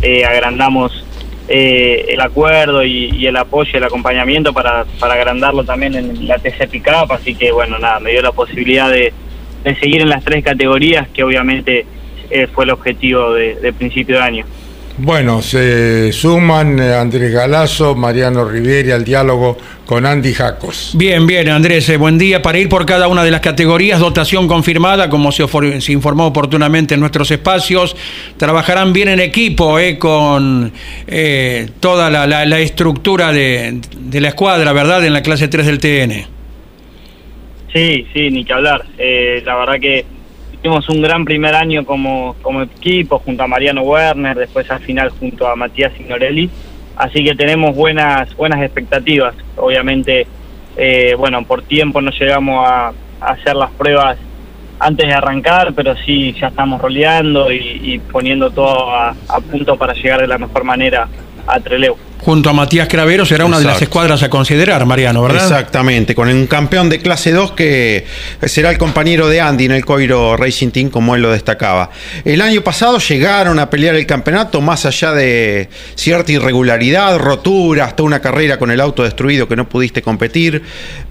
[0.00, 1.03] Eh, agrandamos
[1.48, 6.70] eh, el acuerdo y, el apoyo el acompañamiento para, para agrandarlo también en la TC
[7.10, 9.12] así que bueno, nada, me dio la posibilidad de,
[9.62, 11.86] de seguir en las tres categorías que obviamente
[12.30, 14.46] eh, fue el objetivo de, de principio de año.
[14.96, 20.92] Bueno, se suman eh, Andrés Galazo, Mariano Rivieri al diálogo con Andy Jacos.
[20.96, 22.40] Bien, bien, Andrés, eh, buen día.
[22.40, 26.26] Para ir por cada una de las categorías, dotación confirmada, como se, ofor- se informó
[26.26, 27.94] oportunamente en nuestros espacios.
[28.38, 30.72] Trabajarán bien en equipo, eh, con
[31.06, 35.04] eh, toda la, la- la estructura de, de la escuadra, ¿verdad?
[35.04, 36.26] En la clase 3 del TN.
[37.72, 38.84] Sí, sí, ni que hablar.
[38.98, 40.04] Eh, la verdad que
[40.62, 45.10] tuvimos un gran primer año como, como equipo junto a Mariano Werner, después al final
[45.10, 46.48] junto a Matías Signorelli.
[46.96, 49.34] Así que tenemos buenas buenas expectativas.
[49.56, 50.26] Obviamente,
[50.76, 54.18] eh, bueno, por tiempo no llegamos a, hacer las pruebas
[54.78, 59.94] antes de arrancar, pero sí ya estamos roleando y, poniendo todo a, a punto para
[59.94, 61.08] llegar de la mejor manera
[61.46, 65.42] a Treleu junto a Matías Cravero será una de las escuadras a considerar, Mariano, ¿verdad?
[65.42, 68.06] Exactamente, con un campeón de clase 2 que
[68.46, 71.90] será el compañero de Andy en el Coiro Racing Team, como él lo destacaba.
[72.24, 78.02] El año pasado llegaron a pelear el campeonato más allá de cierta irregularidad, rotura, hasta
[78.02, 80.62] una carrera con el auto destruido que no pudiste competir.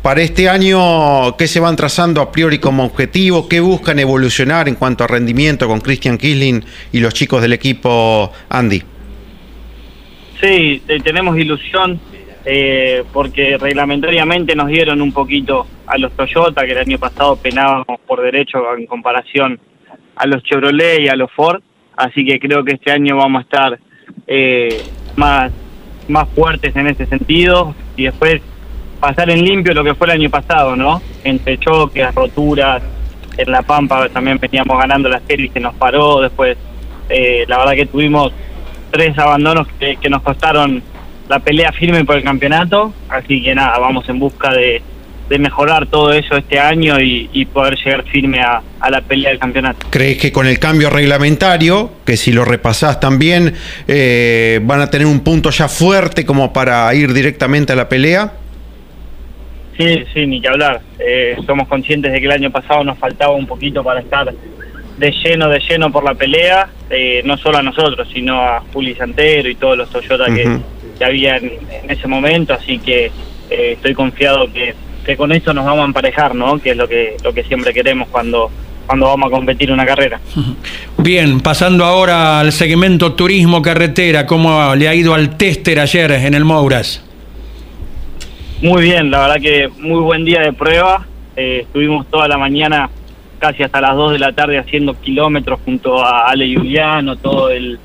[0.02, 3.48] Para este año, ¿qué se van trazando a priori como objetivo?
[3.48, 8.32] ¿Qué buscan evolucionar en cuanto a rendimiento con Christian Kisling y los chicos del equipo
[8.50, 8.93] Andy?
[10.44, 11.98] Sí, tenemos ilusión
[12.44, 17.98] eh, porque reglamentariamente nos dieron un poquito a los Toyota, que el año pasado penábamos
[18.06, 19.58] por derecho en comparación
[20.18, 21.62] a los Chevrolet y a los Ford,
[21.96, 23.80] así que creo que este año vamos a estar
[24.28, 24.82] eh,
[25.16, 25.50] más,
[26.10, 27.74] más fuertes en ese sentido.
[27.96, 28.42] Y después
[29.00, 31.02] pasar en limpio lo que fue el año pasado, ¿no?
[31.24, 32.84] Entre choques, roturas,
[33.38, 36.58] en La Pampa también veníamos ganando la serie y se nos paró, después
[37.08, 38.34] eh, la verdad que tuvimos
[38.94, 40.84] tres abandonos que, nos costaron
[41.28, 44.82] la pelea firme por el campeonato, así que nada, vamos en busca de,
[45.40, 49.88] mejorar todo eso este año y, poder llegar firme a, la pelea del campeonato.
[49.90, 53.56] ¿Crees que con el cambio reglamentario, que si lo repasás también,
[53.88, 58.34] eh, van a tener un punto ya fuerte como para ir directamente a la pelea?
[59.76, 60.82] Sí, sí, ni que hablar.
[61.00, 64.32] Eh, somos conscientes de que el año pasado nos faltaba un poquito para estar
[64.98, 68.96] de lleno, de lleno por la pelea, eh, no solo a nosotros, sino a Juli
[68.96, 70.60] Santero y todos los Toyota que,
[71.04, 73.12] había en, ese momento, así que
[73.50, 74.74] eh, estoy confiado que,
[75.06, 76.60] que, con esto nos vamos a emparejar, ¿no?
[76.60, 78.50] Que es lo que, lo que siempre queremos cuando,
[78.86, 80.22] cuando vamos a competir una carrera.
[80.98, 86.34] Bien, pasando ahora al segmento turismo carretera, ¿cómo le ha ido al tester ayer en
[86.34, 87.04] el Mouras?
[88.62, 92.90] Muy bien, la verdad que muy buen día de prueba, eh, estuvimos toda la mañana
[93.44, 97.78] casi hasta las 2 de la tarde haciendo kilómetros junto a Ale Juliano, todo el,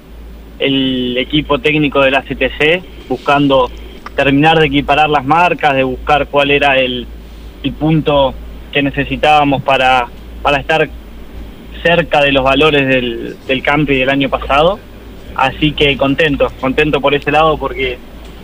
[0.60, 3.68] equipo técnico de la CTC, buscando
[4.14, 7.08] terminar de equiparar las marcas, de buscar cuál era el,
[7.76, 8.34] punto
[8.70, 10.06] que necesitábamos para,
[10.42, 10.88] para estar
[11.82, 14.78] cerca de los valores del, del campi del año pasado.
[15.34, 17.98] Así que contento, contento por ese lado porque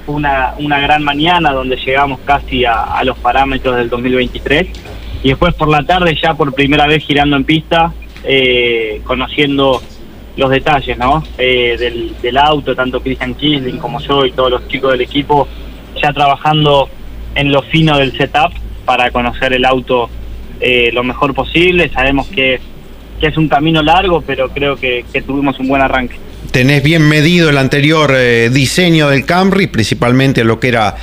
[0.04, 4.93] fue una, una gran mañana donde llegamos casi a los parámetros del 2023
[5.24, 9.82] y después por la tarde ya por primera vez girando en pista, eh, conociendo
[10.36, 11.24] los detalles ¿no?
[11.38, 15.48] Eh, del, auto, tanto Christian Kisling como yo y todos los chicos del equipo,
[16.00, 16.90] ya trabajando
[17.34, 18.52] en lo fino del setup
[18.84, 20.10] para conocer el auto
[20.60, 21.88] eh, lo mejor posible.
[21.88, 22.60] Sabemos que,
[23.22, 26.16] es un camino largo, pero creo que tuvimos un buen arranque
[26.54, 30.94] tenés bien medido el anterior eh, diseño del Camry, principalmente lo que era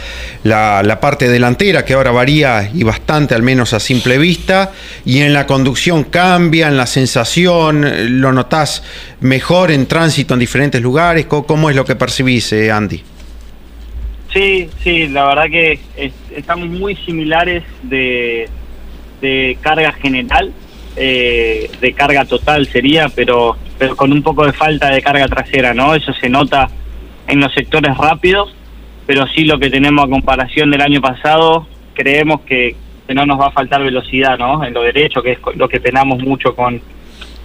[0.45, 4.71] la, parte delantera, que ahora varía y bastante, al menos a simple vista,
[5.03, 8.81] y en la conducción cambia, en la sensación, lo notás
[9.19, 13.03] mejor en tránsito en diferentes lugares, ¿cómo, es lo que percibís, eh, Andy?
[14.31, 15.79] Sí, sí, la verdad que
[16.33, 18.47] estamos muy similares de
[19.61, 20.53] carga general,
[20.95, 25.73] eh, de carga total sería, pero pero con un poco de falta de carga trasera,
[25.73, 25.95] ¿no?
[25.95, 26.69] Eso se nota
[27.27, 28.53] en los sectores rápidos,
[29.07, 32.75] pero sí lo que tenemos a comparación del año pasado, creemos que,
[33.11, 34.63] no nos va a faltar velocidad, ¿no?
[34.63, 36.79] En lo derecho, que es lo que tenemos mucho con,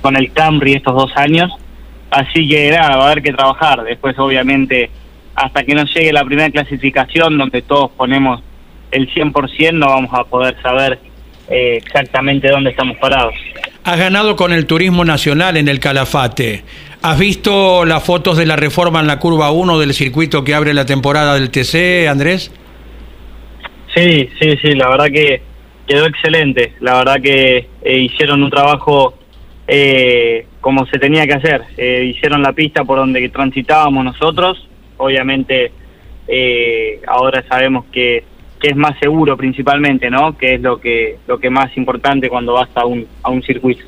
[0.03, 1.51] con el Camry estos dos años.
[2.11, 3.83] Así que nada, va a haber que trabajar.
[3.83, 4.91] Después, obviamente,
[5.35, 8.43] hasta que nos llegue la primera clasificación, donde todos ponemos
[8.91, 11.01] el 100%, no vamos a poder saber
[11.49, 13.35] eh, exactamente dónde estamos parados.
[13.85, 16.65] Has ganado con el turismo nacional en el Calafate.
[17.03, 20.75] ¿Has visto las fotos de la reforma en la curva 1 del circuito que abre
[20.75, 22.51] la temporada del TC, Andrés?
[23.95, 25.41] Sí, sí, sí, la verdad que
[25.87, 26.73] quedó excelente.
[26.81, 29.15] La verdad que eh, hicieron un trabajo
[29.69, 31.63] eh, como se tenía que hacer.
[31.77, 34.67] Eh, hicieron la pista por donde transitábamos nosotros.
[34.97, 35.73] Obviamente
[37.07, 38.25] ahora sabemos que
[38.61, 40.37] que es más seguro principalmente, ¿no?
[40.37, 43.85] Que es lo que lo que más importante cuando vas a un a un circuito.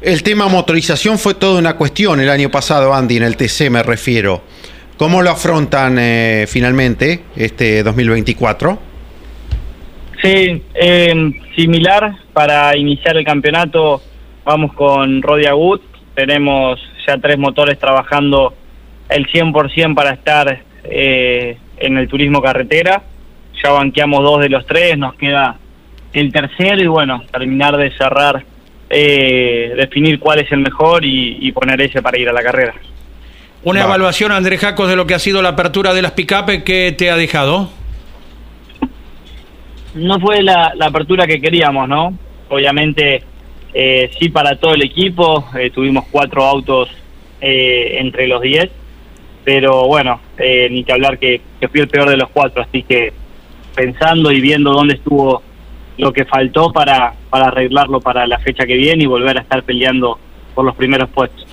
[0.00, 3.82] El tema motorización fue toda una cuestión el año pasado, Andy, en el TC me
[3.82, 4.42] refiero.
[4.96, 8.78] ¿Cómo lo afrontan eh, finalmente este 2024?
[10.22, 12.16] Sí, eh, similar.
[12.32, 14.02] Para iniciar el campeonato
[14.44, 15.52] vamos con Rodia.
[16.14, 18.54] Tenemos ya tres motores trabajando
[19.08, 23.02] el 100% para estar eh, en el turismo carretera
[23.62, 25.56] ya banqueamos dos de los tres, nos queda
[26.12, 28.44] el tercero y bueno, terminar de cerrar,
[28.90, 32.74] eh, definir cuál es el mejor y, poner ese para ir a la carrera.
[33.64, 36.94] Una evaluación, Andrés Jacos, de lo que ha sido la apertura de las pick ¿qué
[36.96, 37.70] te ha dejado?
[39.94, 42.16] No fue la, apertura que queríamos, ¿no?
[42.48, 43.22] Obviamente,
[43.74, 46.88] eh, sí para todo el equipo, eh, tuvimos cuatro autos
[47.40, 48.68] entre los diez,
[49.48, 52.82] pero bueno, eh, ni que hablar que, que fui el peor de los cuatro, así
[52.82, 53.14] que
[53.74, 55.42] pensando y viendo dónde estuvo
[55.98, 59.62] lo que faltó para, para arreglarlo para la fecha que viene y volver a estar
[59.64, 60.18] peleando
[60.54, 61.44] por los primeros puestos.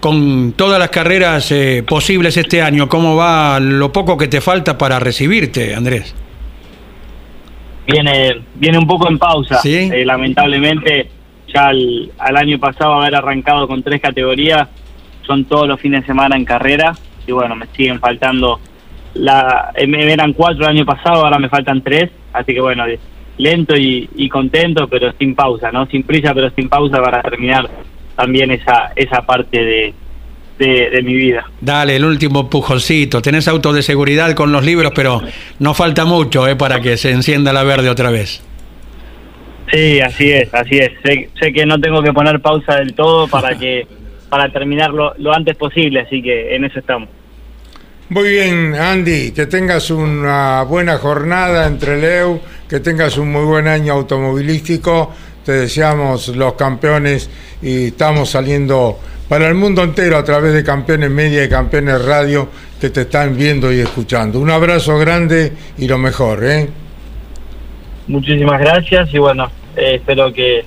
[0.00, 4.78] Con todas las carreras eh, posibles este año, ¿cómo va lo poco que te falta
[4.78, 6.14] para recibirte, Andrés?
[7.86, 9.58] Viene, viene un poco en pausa.
[9.60, 9.90] ¿Sí?
[9.92, 11.10] Eh, lamentablemente,
[11.52, 14.68] ya al, al año pasado haber arrancado con tres categorías,
[15.26, 16.94] son todos los fines de semana en carrera.
[17.26, 18.60] Y bueno, me siguen faltando.
[19.14, 22.10] La, me eran cuatro el año pasado, ahora me faltan tres.
[22.32, 22.84] Así que bueno,
[23.38, 25.86] lento y, y contento, pero sin pausa, ¿no?
[25.86, 27.68] Sin prisa, pero sin pausa para terminar
[28.16, 29.94] también esa, esa parte de,
[30.58, 31.44] de, de mi vida.
[31.60, 33.22] Dale, el último pujoncito.
[33.22, 35.22] Tenés auto de seguridad con los libros, pero
[35.58, 38.44] no falta mucho eh, para que se encienda la verde otra vez.
[39.72, 40.92] Sí, así es, así es.
[41.02, 43.86] Sé, sé que no tengo que poner pausa del todo para que
[44.28, 47.08] para terminarlo lo antes posible, así que en eso estamos.
[48.10, 53.68] Muy bien, Andy, que tengas una buena jornada entre Leu, que tengas un muy buen
[53.68, 55.12] año automovilístico.
[55.44, 57.30] Te deseamos los campeones
[57.62, 58.98] y estamos saliendo
[59.28, 62.48] para el mundo entero a través de Campeones Media y Campeones Radio
[62.80, 64.40] que te están viendo y escuchando.
[64.40, 66.68] Un abrazo grande y lo mejor, ¿eh?
[68.08, 70.64] Muchísimas gracias y bueno, eh, espero que,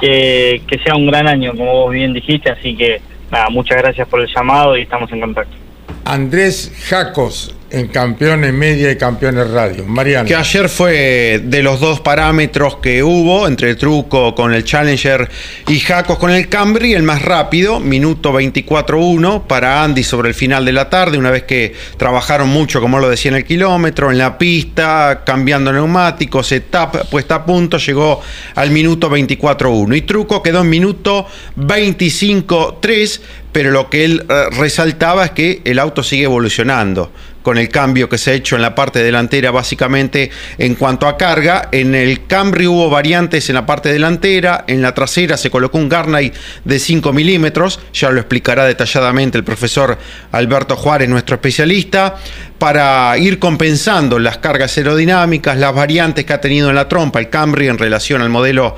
[0.00, 3.00] que que sea un gran año, como vos bien dijiste, así que
[3.32, 5.63] nada, muchas gracias por el llamado y estamos en contacto.
[6.04, 9.84] Andrés Jacos en Campeones Media y Campeones Radio.
[9.84, 10.28] Mariano.
[10.28, 15.28] Que ayer fue de los dos parámetros que hubo, entre el truco con el Challenger
[15.66, 20.64] y Jacos con el Camry, el más rápido, minuto 24.1 para Andy sobre el final
[20.64, 24.18] de la tarde, una vez que trabajaron mucho, como lo decía en el kilómetro, en
[24.18, 28.20] la pista, cambiando neumáticos, etapa puesta a punto, llegó
[28.54, 29.96] al minuto 24.1.
[29.96, 31.26] Y truco quedó en minuto
[31.56, 33.20] 25.3,
[33.54, 37.12] pero lo que él eh, resaltaba es que el auto sigue evolucionando
[37.44, 41.16] con el cambio que se ha hecho en la parte delantera básicamente en cuanto a
[41.16, 41.68] carga.
[41.70, 45.88] En el Camry hubo variantes en la parte delantera, en la trasera se colocó un
[45.88, 46.32] Garnay
[46.64, 49.98] de 5 milímetros, ya lo explicará detalladamente el profesor
[50.32, 52.16] Alberto Juárez, nuestro especialista,
[52.58, 57.28] para ir compensando las cargas aerodinámicas, las variantes que ha tenido en la trompa el
[57.28, 58.74] Camry en relación al modelo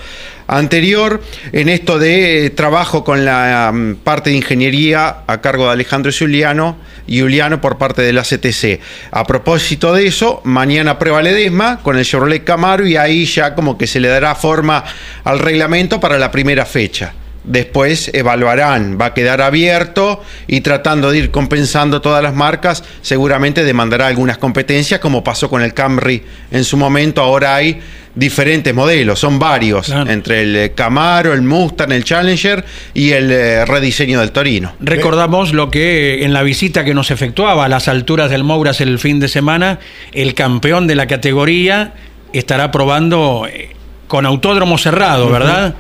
[0.47, 1.23] anterior,
[1.53, 6.13] en esto de eh, trabajo con la um, parte de ingeniería a cargo de Alejandro
[6.13, 6.77] Giuliano,
[7.07, 8.81] Giuliano por parte de la CTC.
[9.11, 13.79] A propósito de eso, mañana prueba Ledesma con el Chevrolet Camaro y ahí ya como
[13.79, 14.85] que se le dará forma
[15.25, 17.13] al reglamento para la primera fecha.
[17.47, 23.63] Después evaluarán, va a quedar abierto y tratando de ir compensando todas las marcas, seguramente
[23.63, 27.23] demandará algunas competencias, como pasó con el Camry en su momento.
[27.23, 27.81] Ahora hay
[28.17, 30.11] diferentes modelos, son varios, Claro.
[30.11, 34.73] entre el eh, Camaro, el Mustang, el Challenger y el eh, rediseño del Torino.
[34.81, 38.99] Recordamos lo que en la visita que nos efectuaba a las alturas del Mouras el
[38.99, 39.79] fin de semana,
[40.13, 41.93] el campeón de la categoría
[42.33, 43.69] estará probando eh,
[44.09, 45.75] con autódromo cerrado, ¿verdad?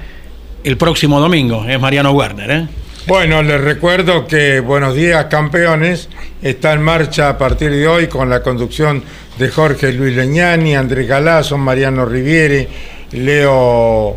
[0.66, 2.66] El próximo domingo, es Mariano Werner, ¿eh?
[3.06, 6.08] Bueno, les recuerdo que Buenos Días Campeones
[6.42, 9.00] está en marcha a partir de hoy con la conducción
[9.38, 12.66] de Jorge Luis Leñani, Andrés Galazo, Mariano Riviere,
[13.12, 14.16] Leo...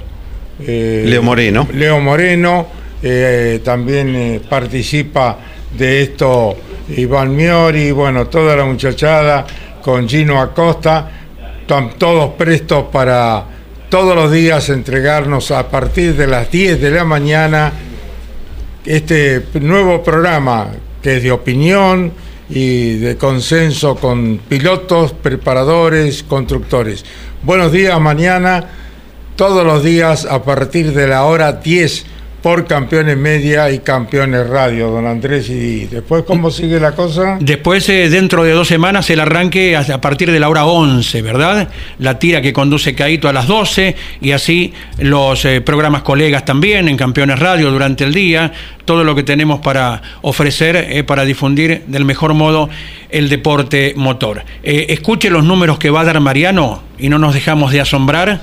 [0.66, 1.68] eh, Leo Moreno.
[1.72, 2.66] Leo Moreno,
[3.04, 5.38] eh, también eh, participa
[5.78, 6.58] de esto
[6.98, 9.46] Iván Miori, bueno, toda la muchachada
[9.84, 11.12] con Gino Acosta,
[11.62, 13.59] están todos prestos para
[13.90, 17.74] todos los días entregarnos a partir de las 10 de la mañana
[18.86, 20.68] este nuevo programa
[21.02, 22.14] que es de opinión
[22.50, 27.04] y de consenso con pilotos, preparadores, constructores.
[27.42, 28.64] Buenos días, mañana,
[29.36, 32.06] todos los días a partir de la hora 10
[32.42, 35.50] por Campeones Media y Campeones Radio, don Andrés.
[35.50, 37.38] Y después, ¿cómo sigue la cosa?
[37.42, 41.22] Después, eh, dentro de dos semanas, el arranque a a partir de la hora 11,
[41.22, 41.70] ¿verdad?
[41.98, 46.88] La tira que conduce Caito a las 12 y así los eh, programas colegas también
[46.88, 48.52] en Campeones Radio durante el día,
[48.86, 52.70] todo lo que tenemos para ofrecer eh, para difundir del mejor modo
[53.10, 54.44] el deporte motor.
[54.64, 58.42] Eh, escuche los números que va a dar Mariano y no nos dejamos de asombrar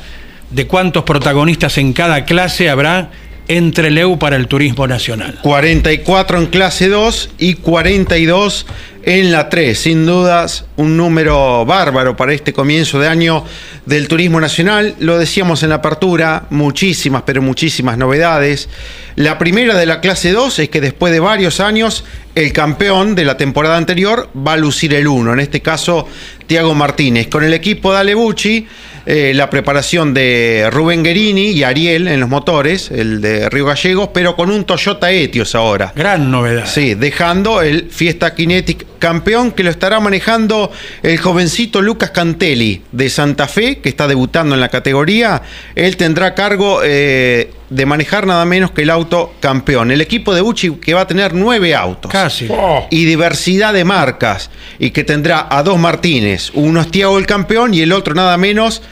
[0.51, 3.11] de cuántos protagonistas en cada clase habrá
[3.49, 5.39] entre Leu para el turismo nacional.
[5.43, 8.67] 44 en clase 2 y 42
[9.07, 9.79] en la 3.
[9.79, 13.45] Sin dudas, un número bárbaro para este comienzo de año
[13.87, 14.97] del turismo nacional.
[14.99, 18.69] Lo decíamos en la apertura, muchísimas, pero muchísimas novedades.
[19.15, 23.25] La primera de la clase 2 es que después de varios años, el campeón de
[23.25, 25.35] la temporada anterior va a lucir el 1.
[25.35, 26.09] En este caso,
[26.49, 27.29] Tiago Martínez.
[27.29, 28.67] Con el equipo de Alebucci
[29.07, 34.11] eh, la preparación de Rubén Guerini y Ariel en los motores, el de Río Gallegos,
[34.13, 35.93] pero con un Toyota Etios ahora.
[35.95, 36.67] Gran novedad.
[36.67, 43.09] Sí, dejando el Fiesta Kinetic campeón que lo estará manejando el jovencito Lucas Cantelli de
[43.09, 45.43] Santa Fe, que está debutando en la categoría.
[45.75, 49.91] Él tendrá cargo eh, de manejar nada menos que el auto campeón.
[49.91, 52.11] El equipo de Uchi que va a tener nueve autos.
[52.11, 52.49] Casi.
[52.51, 54.51] Oh, Y diversidad de marcas.
[54.79, 56.51] Y que tendrá a dos Martínez.
[56.55, 58.83] Uno es Tiago el campeón y el otro nada menos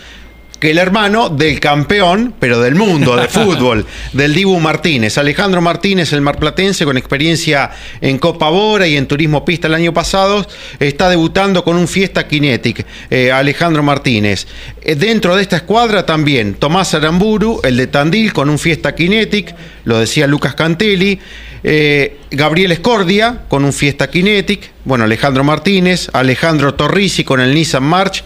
[0.65, 3.85] que el hermano del campeón, pero del mundo, de fútbol,
[4.15, 5.19] del Dibu Martínez.
[5.19, 9.93] Alejandro Martínez, el marplatense, con experiencia en Copa Bora y en Turismo Pista el año
[9.93, 10.47] pasado,
[10.81, 14.47] está debutando con un Fiesta Kinetic, eh, Alejandro Martínez.
[14.81, 19.55] Eh, dentro de esta escuadra también Tomás Aramburu, el de Tandil, con un Fiesta Kinetic,
[19.85, 21.21] lo decía Lucas Cantelli.
[21.67, 27.85] Eh, Gabriel Escordia con un Fiesta Kinetic, bueno, Alejandro Martínez, Alejandro Torrisi con el Nissan
[27.85, 28.23] March,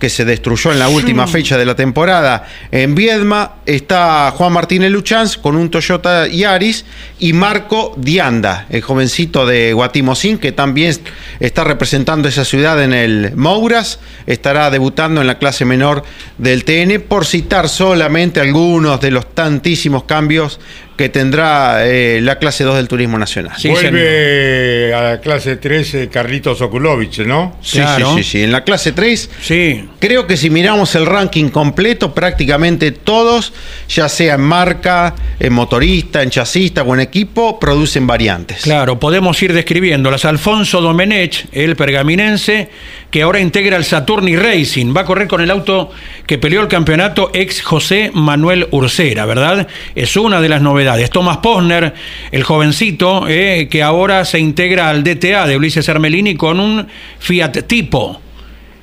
[0.00, 2.48] que se destruyó en la última fecha de la temporada.
[2.72, 6.86] En Viedma, está Juan Martínez Luchanz con un Toyota Yaris
[7.18, 10.96] y Marco Dianda, el jovencito de Guatimosín, que también
[11.38, 16.02] está representando esa ciudad en el Mouras, estará debutando en la clase menor
[16.38, 20.58] del TN, por citar solamente algunos de los tantísimos cambios
[21.00, 23.54] que tendrá eh, la clase 2 del Turismo Nacional.
[23.56, 27.56] Sí, vuelve a la clase 13 Carlitos Okulovich, ¿no?
[27.62, 28.16] Sí, Claro.
[28.16, 28.42] sí, sí, sí.
[28.42, 29.88] En la clase 3 Sí.
[29.98, 33.54] Creo que si miramos el ranking completo, prácticamente todos,
[33.88, 38.60] ya sea en marca, en motorista, en chasista o en equipo, producen variantes.
[38.60, 40.26] Claro, podemos ir describiéndolas.
[40.26, 42.68] Alfonso Domenech, el pergaminense,
[43.10, 44.94] que ahora integra el Saturni Racing.
[44.96, 45.90] Va a correr con el auto
[46.26, 49.66] que peleó el campeonato ex José Manuel Ursera, ¿verdad?
[49.94, 51.10] Es una de las novedades.
[51.10, 51.94] Tomás Posner,
[52.30, 56.86] el jovencito, eh, que ahora se integra al DTA de Ulises Armelini con un
[57.18, 58.20] Fiat Tipo.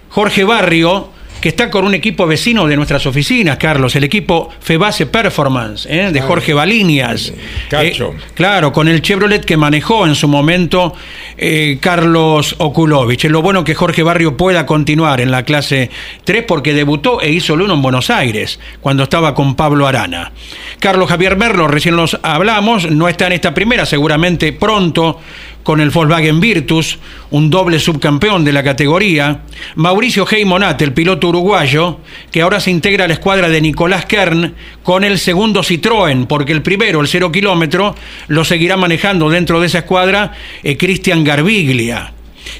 [0.10, 1.12] Jorge Barrio,
[1.42, 6.12] que está con un equipo vecino de nuestras oficinas, Carlos, el equipo Febase Performance, ¿eh?
[6.12, 7.34] de Jorge Balinias.
[7.70, 8.14] Cacho.
[8.18, 10.94] Eh, claro, con el Chevrolet que manejó en su momento
[11.38, 13.26] eh, Carlos Okulovich.
[13.26, 15.90] Es lo bueno que Jorge Barrio pueda continuar en la clase
[16.24, 20.32] 3 porque debutó e hizo el uno en Buenos Aires, cuando estaba con Pablo Arana.
[20.80, 25.20] Carlos Javier Merlo, recién los hablamos, no está en esta primera, seguramente pronto
[25.68, 26.98] con el Volkswagen Virtus,
[27.30, 29.42] un doble subcampeón de la categoría.
[29.76, 32.00] Mauricio Heimonat, el piloto uruguayo,
[32.32, 36.54] que ahora se integra a la escuadra de Nicolás Kern con el segundo Citroën, porque
[36.54, 37.96] el primero, el cero kilómetro,
[38.30, 40.32] lo seguirá manejando dentro de esa escuadra
[40.64, 42.14] eh, Cristian Garbiglia.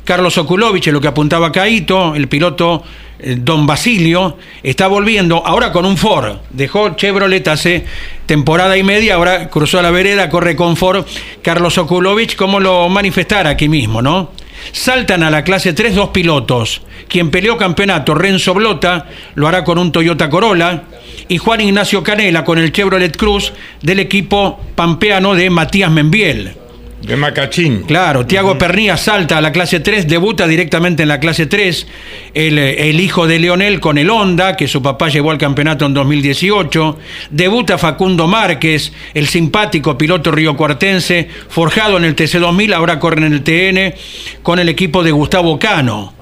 [0.04, 2.84] Carlos Okulovich, lo que apuntaba Caito, el piloto
[3.20, 6.38] Don Basilio, está volviendo ahora con un Ford.
[6.52, 7.86] Dejó Chevrolet hace
[8.26, 11.06] temporada y media, ahora cruzó la vereda, corre con Ford.
[11.42, 14.32] Carlos Okulovich, como lo manifestara aquí mismo, ¿no?
[14.72, 16.82] Saltan a la clase 3 dos pilotos.
[17.08, 20.84] Quien peleó campeonato, Renzo Blota, lo hará con un Toyota Corolla.
[21.30, 23.52] Y Juan Ignacio Canela con el Chevrolet Cruz
[23.82, 26.56] del equipo pampeano de Matías Membiel.
[27.02, 27.84] De Macachín.
[27.84, 31.88] Claro, Tiago Pernía salta a la clase 3, debuta directamente en la clase 3.
[32.34, 35.86] El, eh, el hijo de Leonel con el Honda, que su papá llevó al campeonato
[35.86, 36.98] en 2018.
[37.30, 43.44] Debuta Facundo Márquez, el simpático piloto riocuartense, forjado en el TC2000, ahora corre en el
[43.44, 43.94] TN
[44.42, 46.14] con el equipo de Gustavo Cano.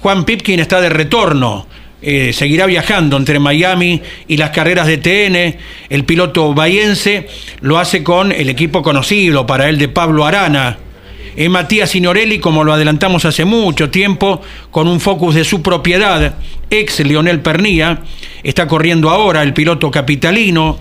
[0.00, 1.66] Juan Pipkin está de retorno.
[2.00, 5.58] Eh, seguirá viajando entre Miami y las carreras de TN.
[5.90, 7.26] El piloto bahiense
[7.60, 10.78] lo hace con el equipo conocido para él de Pablo Arana.
[11.36, 14.40] Eh, Matías Signorelli, como lo adelantamos hace mucho tiempo,
[14.70, 16.34] con un focus de su propiedad,
[16.70, 18.00] ex Leonel Pernía,
[18.42, 20.78] está corriendo ahora el piloto capitalino.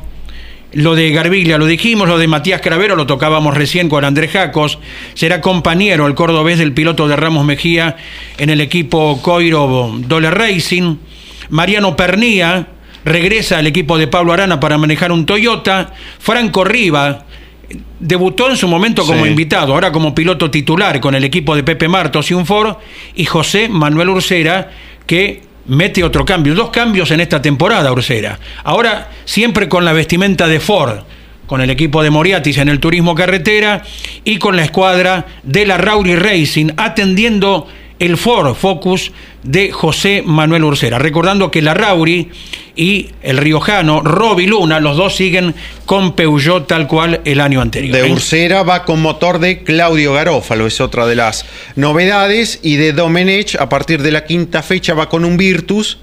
[0.74, 4.80] Lo de Garbiglia lo dijimos, lo de Matías Cravero lo tocábamos recién con Andrés Jacos.
[5.14, 7.96] Será compañero el cordobés del piloto de Ramos Mejía
[8.38, 10.98] en el equipo Coiro Dole Racing.
[11.50, 12.68] Mariano Pernía
[13.06, 15.94] regresa al equipo de Pablo Arana para manejar un Toyota.
[16.20, 17.24] Franco Riva
[18.00, 19.30] debutó en su momento como Sí.
[19.30, 22.76] invitado, ahora como piloto titular con el equipo de Pepe Martos y un Ford.
[23.16, 24.70] Y José Manuel Ursera
[25.06, 28.40] que mete otro cambio, dos cambios en esta temporada, Ursera.
[28.64, 31.00] Ahora siempre con la vestimenta de Ford,
[31.46, 33.84] con el equipo de Moriatis en el turismo carretera
[34.24, 37.68] y con la escuadra de la Rauri Racing, atendiendo
[38.00, 39.12] el Ford Focus
[39.44, 41.00] de José Manuel Ursera.
[41.00, 42.30] Recordando que la Rauri
[42.76, 47.96] y el riojano Roby Luna, los dos siguen con Peugeot tal cual el año anterior.
[47.96, 48.12] De ¿eh?
[48.12, 51.46] Ursera va con motor de Claudio Garófalo, es otra de las
[51.76, 52.60] novedades.
[52.62, 55.98] Y de Domenech, a partir de la quinta fecha, va con un Virtus.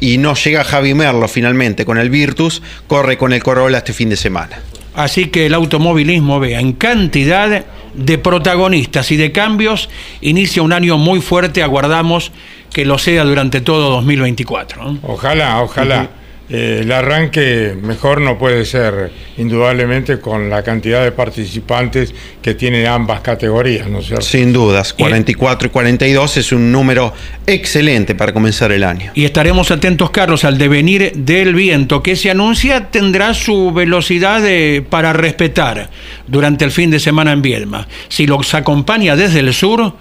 [0.00, 4.08] Y no llega Javi Merlo finalmente con el Virtus, corre con el Corolla este fin
[4.08, 4.58] de semana.
[4.94, 7.64] Así que el automovilismo, vea, en cantidad
[7.94, 9.88] de protagonistas y de cambios,
[10.20, 12.32] inicia un año muy fuerte, aguardamos
[12.72, 14.84] que lo sea durante todo 2024.
[14.84, 14.98] ¿no?
[15.02, 16.10] Ojalá, ojalá.
[16.50, 22.86] Eh, el arranque mejor no puede ser, indudablemente, con la cantidad de participantes que tienen
[22.86, 24.24] ambas categorías, ¿no es cierto?
[24.26, 27.14] Sin dudas, 44 y 42 es un número
[27.46, 29.10] excelente para comenzar el año.
[29.14, 34.84] Y estaremos atentos, Carlos, al devenir del viento que se anuncia tendrá su velocidad de-
[34.88, 35.88] para respetar
[36.26, 37.88] durante el fin de semana en Viedma.
[38.08, 39.94] Si los acompaña desde el sur,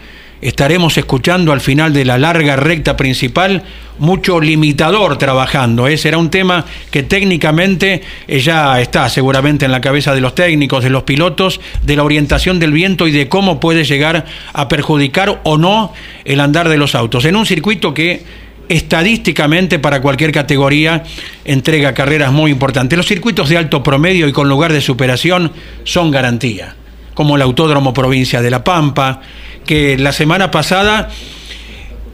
[0.43, 3.63] estaremos escuchando al final de la larga recta principal
[3.99, 5.87] mucho limitador trabajando.
[5.87, 5.97] ¿eh?
[5.97, 10.83] Será un tema que técnicamente eh, ya está seguramente en la cabeza de los técnicos,
[10.83, 15.41] de los pilotos, de la orientación del viento y de cómo puede llegar a perjudicar
[15.43, 15.93] o no
[16.25, 17.25] el andar de los autos.
[17.25, 18.23] En un circuito que
[18.69, 21.03] estadísticamente para cualquier categoría
[21.45, 22.97] entrega carreras muy importantes.
[22.97, 25.51] Los circuitos de alto promedio y con lugar de superación
[25.83, 26.75] son garantía,
[27.13, 29.21] como el Autódromo Provincia de La Pampa,
[29.65, 31.09] que la semana pasada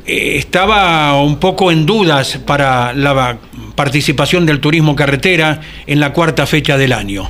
[0.06, 3.38] eh, estaba un poco en dudas para la
[3.76, 7.30] participación del turismo carretera en la cuarta fecha del año.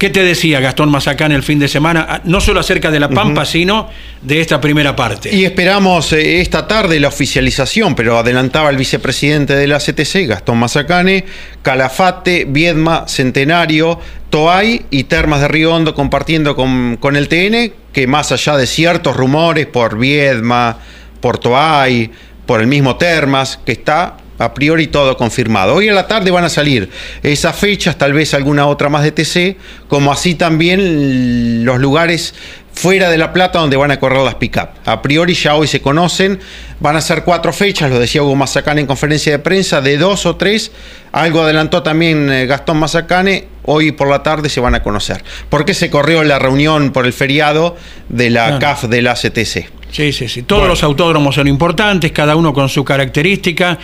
[0.00, 2.06] ¿Qué te decía Gastón Mazacán el fin de semana?
[2.08, 3.90] Ah, No solo acerca de La Pampa, sino
[4.22, 5.28] de esta primera parte.
[5.30, 10.56] Y esperamos eh, esta tarde la oficialización, pero adelantaba el vicepresidente de la CTC, Gastón
[10.56, 11.26] Mazacane,
[11.60, 18.06] Calafate, Viedma, Centenario, Toay y Termas de Río Hondo compartiendo con, con el TN, que
[18.06, 20.78] más allá de ciertos rumores por Viedma,
[21.20, 22.10] por Toay,
[22.46, 25.74] por el mismo Termas, que está a priori todo confirmado.
[25.74, 26.88] Hoy a la tarde van a salir
[27.22, 32.34] esas fechas, tal vez alguna otra más de TC, como así también los lugares
[32.72, 34.68] fuera de La Plata donde van a correr las pick-up.
[34.86, 36.40] A priori ya hoy se conocen,
[36.78, 40.24] van a ser cuatro fechas, lo decía Hugo Mazacane en conferencia de prensa, de dos
[40.24, 40.72] o tres,
[41.12, 45.22] algo adelantó también eh, Gastón Mazacane, hoy por la tarde se van a conocer.
[45.50, 47.76] Porque se corrió la reunión por el feriado
[48.08, 48.58] de la Claro.
[48.60, 49.68] CAF de la CTC.
[49.90, 50.42] Sí, sí, sí.
[50.42, 50.74] Todos Bueno.
[50.74, 53.76] los autódromos son importantes, cada uno con su característica,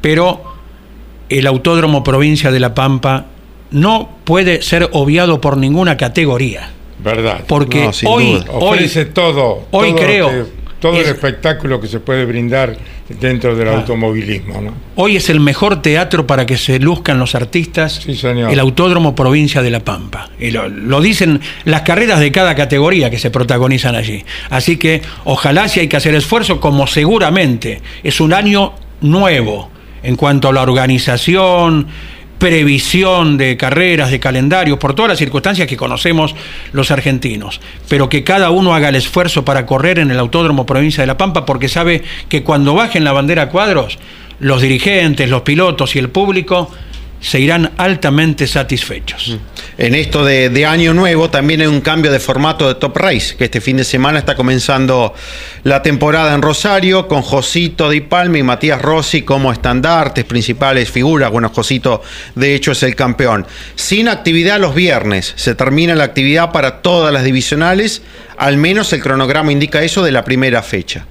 [0.00, 0.42] pero
[1.28, 3.26] el Autódromo Provincia de La Pampa
[3.70, 6.70] no puede ser obviado por ninguna categoría.
[7.02, 7.44] ¿Verdad?
[7.46, 8.44] Porque No, hoy, duda.
[8.52, 9.66] hoy, Ofrece todo.
[9.70, 12.76] hoy todo creo que- todo el es- espectáculo que se puede brindar
[13.20, 14.72] dentro del automovilismo, ¿no?
[14.96, 18.52] hoy es el mejor teatro para que se luzcan los artistas, Sí, señor.
[18.52, 20.30] el Autódromo Provincia de La Pampa.
[20.38, 24.24] Y lo, lo dicen las carreras de cada categoría que se protagonizan allí.
[24.48, 29.70] Así que ojalá si hay que hacer esfuerzo, como seguramente es un año nuevo
[30.02, 31.88] en cuanto a la organización,
[32.38, 36.34] previsión de carreras, de calendarios, por todas las circunstancias que conocemos
[36.72, 41.02] los argentinos, pero que cada uno haga el esfuerzo para correr en el Autódromo Provincia
[41.02, 43.98] de La Pampa, porque sabe que cuando bajen la bandera a cuadros,
[44.40, 46.70] los dirigentes, los pilotos y el público
[47.20, 49.38] se irán altamente satisfechos.
[49.76, 53.36] En esto de, de año nuevo también hay un cambio de formato de Top Race,
[53.36, 55.14] que este fin de semana está comenzando
[55.62, 61.30] la temporada en Rosario con Josito Di Palma y Matías Rossi como estandartes, principales figuras.
[61.30, 62.02] Bueno, Josito
[62.34, 63.46] de hecho es el campeón.
[63.74, 68.02] Sin actividad los viernes, se termina la actividad para todas las divisionales,
[68.38, 71.06] al menos el cronograma indica eso de la primera fecha.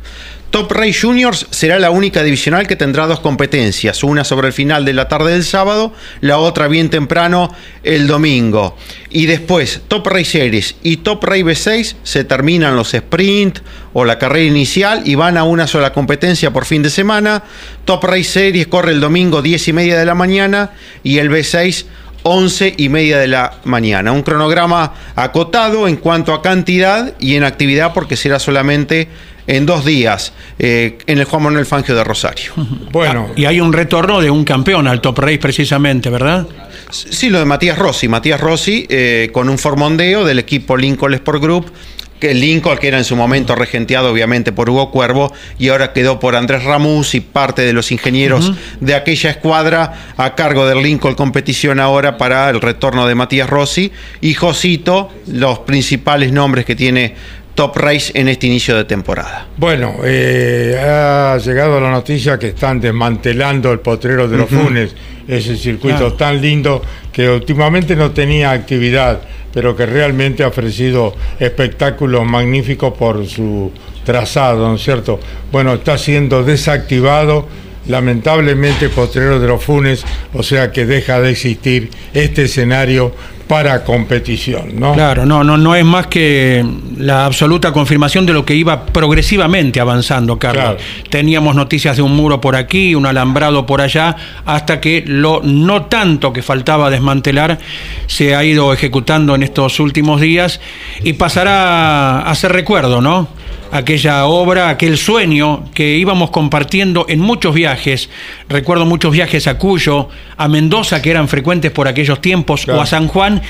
[0.52, 4.84] Top Race Juniors será la única divisional que tendrá dos competencias, una sobre el final
[4.84, 8.76] de la tarde del sábado, la otra bien temprano el domingo.
[9.12, 13.60] Y después Top Race Series y Top Race B6 se terminan los sprint
[13.94, 17.44] o la carrera inicial y van a una sola competencia por fin de semana.
[17.86, 20.72] Top Race Series corre el domingo 10 y media de la mañana
[21.04, 21.86] y el B6
[22.24, 24.12] 11 y media de la mañana.
[24.12, 29.08] Un cronograma acotado en cuanto a cantidad y en actividad porque será solamente
[29.50, 32.54] en dos días eh, en el Juan Manuel Fangio de Rosario.
[32.92, 36.48] Bueno, Y hay un retorno de un campeón al Top Race precisamente, ¿verdad?
[36.92, 38.08] Sí, lo de Matías Rossi.
[38.08, 41.72] Matías Rossi eh, con un formondeo del equipo Lincoln Sport Group.
[42.20, 46.20] Que Lincoln, que era en su momento regenteado obviamente por Hugo Cuervo, y ahora quedó
[46.20, 51.16] por Andrés Ramus y parte de los ingenieros de aquella escuadra a cargo del Lincoln
[51.16, 53.94] Competición ahora para el retorno de Matías Rossi.
[54.20, 57.16] Y Josito, los principales nombres que tiene
[57.60, 59.46] Top Race en este inicio de temporada.
[59.58, 64.96] bueno eh, ha llegado la noticia que están desmantelando el potrero de los Funes,
[65.28, 66.14] ese circuito Claro.
[66.14, 66.82] tan lindo
[67.12, 69.20] que últimamente no tenía actividad,
[69.54, 73.74] pero que realmente ha ofrecido espectáculos magníficos por su
[74.06, 75.20] trazado, ¿no es cierto?
[75.52, 77.46] Bueno, está siendo desactivado
[77.88, 80.04] lamentablemente Potrero de los Funes,
[80.34, 83.14] o sea que deja de existir este escenario
[83.50, 84.94] para competición, ¿no?
[84.94, 86.64] Claro, no, no, no es más que
[86.98, 90.76] la absoluta confirmación de lo que iba progresivamente avanzando, Carlos.
[90.76, 90.78] Claro.
[91.10, 94.16] Teníamos noticias de un muro por aquí, un alambrado por allá,
[94.46, 97.58] hasta que lo no tanto que faltaba desmantelar
[98.06, 100.62] se ha ido ejecutando en estos últimos días
[101.04, 103.39] y pasará a ser recuerdo, ¿no?
[103.72, 108.10] Aquella obra, aquel sueño que íbamos compartiendo en muchos viajes.
[108.48, 112.80] Recuerdo muchos viajes a Cuyo, a Mendoza, que eran frecuentes por aquellos tiempos, Claro.
[112.80, 113.42] o a San Juan,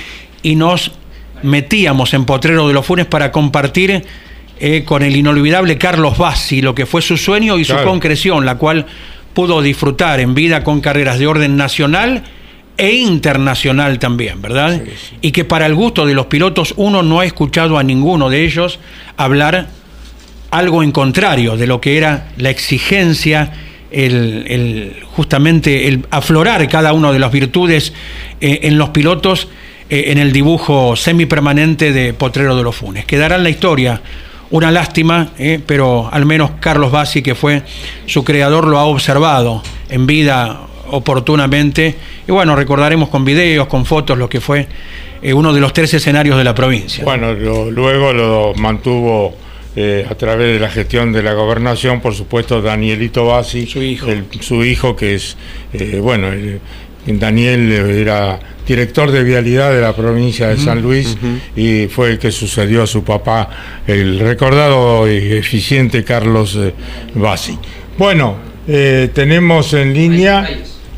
[0.44, 0.92] y nos
[1.44, 4.04] metíamos en Potrero de los Funes para compartir
[4.60, 8.56] eh, con el inolvidable Carlos Bassi lo que fue su sueño y su concreción, la
[8.56, 8.86] cual
[9.34, 12.24] pudo disfrutar en vida con carreras de orden nacional
[12.76, 14.82] e internacional también, ¿verdad?
[15.22, 18.44] Y que para el gusto de los pilotos uno no ha escuchado a ninguno de
[18.44, 18.80] ellos
[19.18, 19.68] hablar
[20.52, 23.52] algo en contrario de lo que era la exigencia,
[23.92, 27.94] el, justamente el aflorar cada una de las virtudes
[28.42, 29.48] eh, en los pilotos
[29.90, 33.06] eh, en el dibujo semipermanente de Potrero de los Funes.
[33.06, 34.02] Quedará en la historia.
[34.52, 37.62] Una lástima, eh, pero al menos Carlos Bassi, que fue
[38.08, 41.96] su creador, lo ha observado en vida oportunamente.
[42.28, 44.68] Y bueno, recordaremos con videos, con fotos, lo que fue
[45.34, 47.04] uno de los tres escenarios de la provincia.
[47.04, 49.36] Bueno, lo- luego lo mantuvo
[49.76, 54.08] eh, a través de la gestión de la gobernación, por supuesto, Danielito Bassi, Su hijo.
[54.10, 55.38] el- su hijo que es,
[55.74, 56.60] eh, bueno, el-
[57.08, 61.18] Daniel era director de vialidad de la provincia de San Luis
[61.56, 63.50] y fue el que sucedió a su papá,
[63.88, 66.74] el recordado y eficiente Carlos eh,
[67.16, 67.58] Bassi.
[67.98, 68.36] Bueno,
[68.68, 70.48] eh, tenemos en línea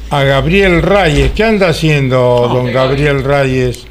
[0.09, 1.31] a Gabriel Reyes.
[1.33, 3.85] ¿Qué anda haciendo don Gabriel Reyes?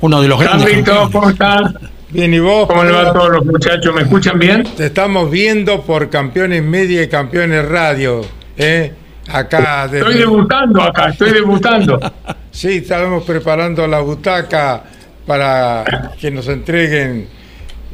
[0.00, 0.82] Uno de los grandes.
[1.12, 1.76] ¿cómo están?
[2.10, 2.66] Bien, ¿y vos?
[2.66, 3.94] ¿Cómo le va a todos los muchachos?
[3.94, 4.64] ¿Me escuchan bien?
[4.76, 8.22] Te estamos viendo por Campeones Media y Campeones Radio.
[8.56, 8.92] ¿eh?
[9.28, 11.98] Acá desde- Estoy debutando acá, estoy debutando.
[12.52, 14.82] Sí, estamos preparando la butaca
[15.24, 15.84] para
[16.20, 17.28] que nos entreguen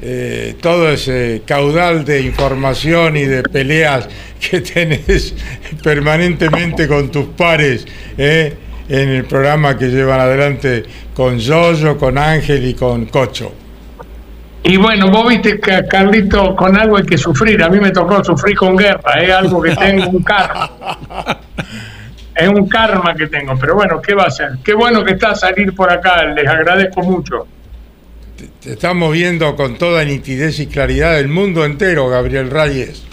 [0.01, 4.09] eh, todo ese caudal de información y de peleas
[4.41, 5.35] que tenés
[5.85, 7.87] permanentemente con tus pares
[8.17, 8.55] ¿eh?
[8.89, 13.53] en el programa que llevan adelante con Yoyo, con Ángel y con Cocho.
[14.69, 17.63] Y bueno, vos viste que Carlito con algo hay que sufrir.
[17.63, 20.71] A mí me tocó sufrir con guerra, es algo que tengo un karma.
[22.35, 24.59] Es un karma que tengo, pero bueno, ¿qué va a ser?
[24.65, 27.47] Qué bueno que está a salir por acá, les agradezco mucho.
[28.61, 33.07] Te estamos viendo con toda nitidez y claridad del mundo entero, Gabriel Reyes.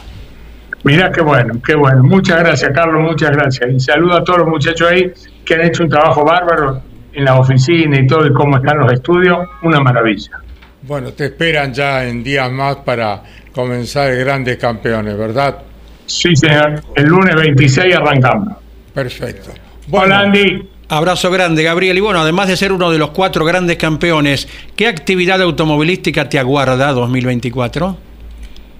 [0.83, 2.03] Mirá qué bueno, qué bueno.
[2.03, 3.69] Muchas gracias, Carlos, muchas gracias.
[3.69, 5.13] Y saludo a todos los muchachos ahí
[5.45, 6.81] que han hecho un trabajo bárbaro
[7.13, 9.47] en la oficina y todo, y cómo están los estudios.
[9.61, 10.42] Una maravilla.
[10.85, 13.23] Bueno, te esperan ya en días más para
[13.55, 15.59] comenzar grandes campeones, ¿verdad?
[16.05, 16.83] Sí, señor.
[16.95, 18.57] El lunes 26 arrancamos.
[18.93, 19.51] Perfecto.
[19.89, 20.69] Hola, Andy.
[20.89, 21.97] Abrazo grande, Gabriel.
[21.97, 26.37] Y bueno, además de ser uno de los cuatro grandes campeones, ¿qué actividad automovilística te
[26.37, 27.97] aguarda 2024?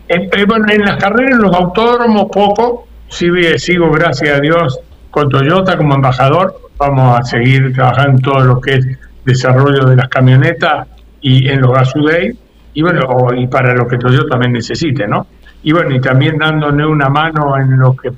[0.10, 2.86] Eh, eh, bueno, en las carreras, en los autódromos, poco.
[3.08, 4.78] Sí, eh, sigo, gracias a Dios,
[5.10, 6.70] con Toyota como embajador.
[6.78, 8.88] Vamos a seguir trabajando en todo lo que es
[9.24, 10.88] desarrollo de las camionetas
[11.24, 12.38] y en los Gasudei.
[12.76, 13.02] Y bueno,
[13.36, 15.26] y para lo que Toyota también necesite, ¿no?
[15.64, 18.12] Y bueno, y también dándole una mano en lo que,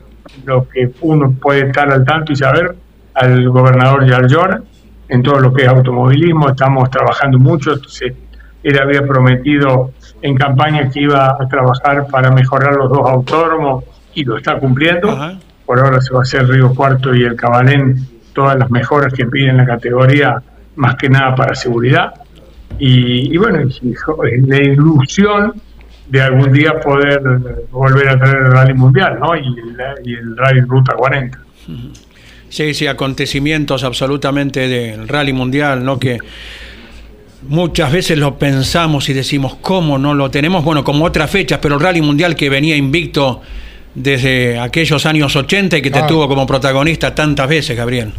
[0.46, 2.76] lo que uno puede estar al tanto y saber
[3.14, 4.64] al gobernador Yarlor
[5.08, 6.50] en todo lo que es automovilismo.
[6.50, 7.74] Estamos trabajando mucho.
[7.74, 8.14] Entonces,
[8.64, 9.92] él había prometido
[10.22, 13.84] en campaña que iba a trabajar para mejorar los dos autódromos
[14.16, 15.12] y lo está cumpliendo.
[15.12, 15.38] Ajá.
[15.66, 19.26] Por ahora se va a hacer Río Cuarto y el Cabalén, todas las mejoras que
[19.26, 20.42] piden la categoría,
[20.76, 22.14] más que nada para seguridad.
[22.80, 23.60] Y, y bueno,
[24.48, 25.54] la ilusión
[26.10, 27.22] de algún día poder
[27.72, 29.36] volver a traer el rally mundial, ¿no?
[29.36, 31.40] Y el, y el rally Ruta 40.
[32.50, 35.98] Sí, sí, acontecimientos absolutamente del rally mundial, ¿no?
[36.00, 36.20] Que
[37.48, 40.64] muchas veces lo pensamos y decimos, ¿cómo no lo tenemos?
[40.64, 43.42] Bueno, como otras fechas, pero el rally mundial que venía invicto
[43.94, 46.08] desde aquellos años 80 y que te Ah.
[46.08, 48.12] tuvo como protagonista tantas veces, Gabriel.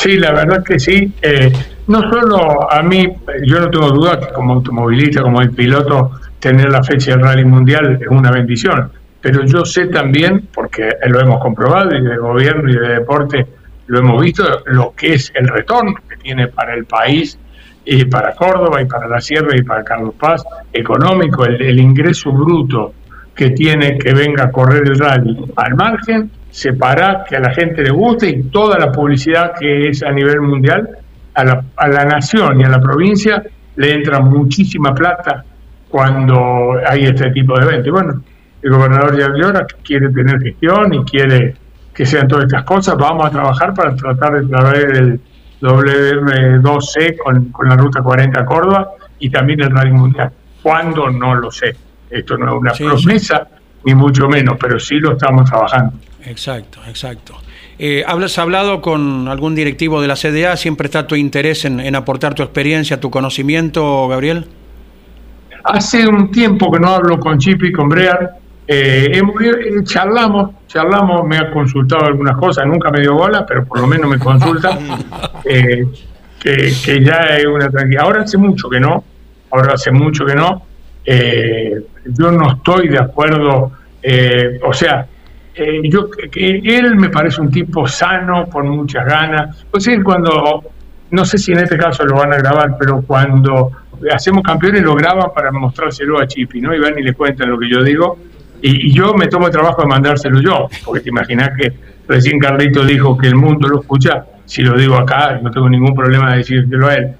[0.00, 1.12] Sí, la verdad que sí.
[1.20, 1.52] Eh,
[1.88, 3.06] no solo a mí,
[3.44, 7.44] yo no tengo duda que como automovilista, como el piloto, tener la fecha del rally
[7.44, 8.90] mundial es una bendición.
[9.20, 13.46] Pero yo sé también, porque lo hemos comprobado y de gobierno y de deporte
[13.88, 17.38] lo hemos visto, lo que es el retorno que tiene para el país
[17.84, 20.42] y para Córdoba y para la Sierra y para Carlos Paz,
[20.72, 22.94] económico, el, el ingreso bruto
[23.34, 27.82] que tiene que venga a correr el rally al margen, separar que a la gente
[27.82, 30.88] le guste y toda la publicidad que es a nivel mundial,
[31.34, 33.42] a la, a la nación y a la provincia
[33.76, 35.44] le entra muchísima plata
[35.88, 37.86] cuando hay este tipo de eventos.
[37.86, 38.22] Y bueno,
[38.62, 41.54] el gobernador Yaviora que quiere tener gestión y quiere
[41.94, 42.96] que sean todas estas cosas.
[42.96, 45.20] Vamos a trabajar para tratar de traer el
[45.60, 50.30] WM2C con, con la ruta 40 a Córdoba y también el Rally Mundial.
[50.62, 51.10] ¿Cuándo?
[51.10, 51.74] No lo sé.
[52.08, 53.46] Esto no es una Sí, promesa,
[53.84, 55.92] ni mucho menos, pero sí lo estamos trabajando.
[56.24, 57.34] Exacto, exacto.
[57.78, 60.56] Eh, ¿Has hablado con algún directivo de la CDA?
[60.56, 64.46] ¿Siempre está tu interés en, en aportar tu experiencia, tu conocimiento, Gabriel?
[65.64, 68.30] Hace un tiempo que no hablo con Chipi y con Brear.
[68.66, 73.64] Eh, hemos- eh, charlamos, charlamos, me ha consultado algunas cosas, nunca me dio bola, pero
[73.64, 74.78] por lo menos me consulta,
[75.44, 75.84] eh,
[76.38, 78.04] que, que ya es una tranquilidad.
[78.04, 79.04] Ahora hace mucho que no,
[79.50, 80.62] ahora hace mucho que no.
[81.04, 81.72] Eh,
[82.04, 85.06] yo no estoy de acuerdo, eh, o sea,
[85.60, 89.64] eh, yo él me parece un tipo sano, con muchas ganas.
[89.70, 90.64] Pues él cuando,
[91.10, 93.70] no sé si en este caso lo van a grabar, pero cuando
[94.12, 96.74] hacemos campeones lo graban para mostrárselo a Chipi, ¿no?
[96.74, 98.18] Y van y le cuentan lo que yo digo.
[98.62, 101.72] Y, y yo me tomo el trabajo de mandárselo yo, porque te imaginas que
[102.08, 105.94] recién Carlito dijo que el mundo lo escucha, si lo digo acá, no tengo ningún
[105.94, 107.14] problema de decírselo a él.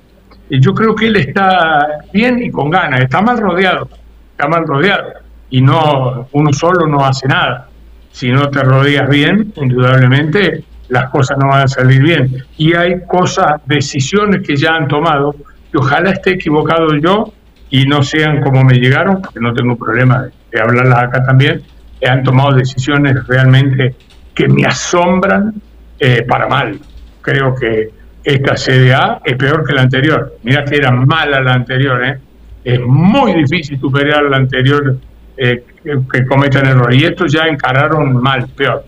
[0.51, 3.89] Y yo creo que él está bien y con ganas, está mal rodeado,
[4.33, 5.13] está mal rodeado.
[5.49, 7.70] Y no, uno solo no hace nada.
[8.13, 12.45] Si no te rodeas bien, indudablemente las cosas no van a salir bien.
[12.57, 15.35] Y hay cosas, decisiones que ya han tomado,
[15.71, 17.33] que ojalá esté equivocado yo
[17.71, 21.63] y no sean como me llegaron, porque no tengo problema de, de hablarlas acá también,
[22.09, 23.95] han tomado decisiones realmente
[24.35, 25.55] que me asombran
[25.99, 26.79] eh, para mal.
[27.21, 27.91] Creo que
[28.25, 30.37] esta CDA es peor que la anterior.
[30.43, 32.19] Mira que era mala la anterior, ¿eh?
[32.65, 34.99] Es muy difícil superar la anterior
[35.43, 37.01] eh, que, que cometan errores.
[37.01, 38.85] Y estos ya encararon mal, peor.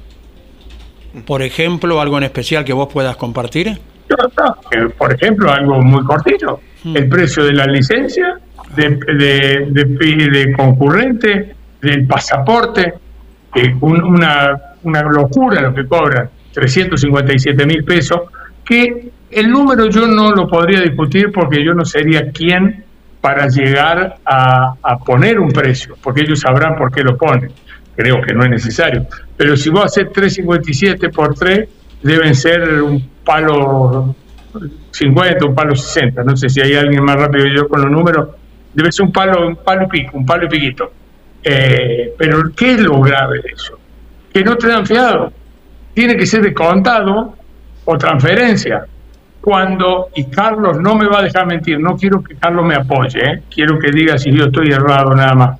[1.26, 3.78] Por ejemplo, algo en especial que vos puedas compartir.
[4.98, 8.38] Por ejemplo, algo muy cortito, el precio de la licencia,
[8.76, 12.94] de, de, de- de concurrente, del pasaporte,
[13.54, 18.20] eh, un- una, una locura lo que cobran, 357 mil pesos,
[18.64, 22.84] que el número yo no lo podría discutir porque yo no sería quien
[23.22, 27.52] para llegar a, poner un precio, porque ellos sabrán por qué lo ponen.
[27.94, 29.06] Creo que no es necesario.
[29.36, 31.68] Pero si vos haces 357 por 3,
[32.02, 34.16] deben ser un palo
[34.90, 36.24] 50, un palo 60.
[36.24, 38.30] No sé si hay alguien más rápido que yo con los números.
[38.74, 40.92] Debe ser un palo, un palo y pico, un palo y piquito.
[41.44, 43.78] Eh, pero ¿qué es lo grave de eso?
[44.32, 45.32] Que no te dan fiado.
[45.94, 47.36] Tiene que ser de contado
[47.84, 48.84] o transferencia.
[49.42, 53.18] Cuando, y Carlos no me va a dejar mentir, no quiero que Carlos me apoye,
[53.18, 53.42] ¿eh?
[53.52, 55.58] quiero que diga si yo estoy errado nada más,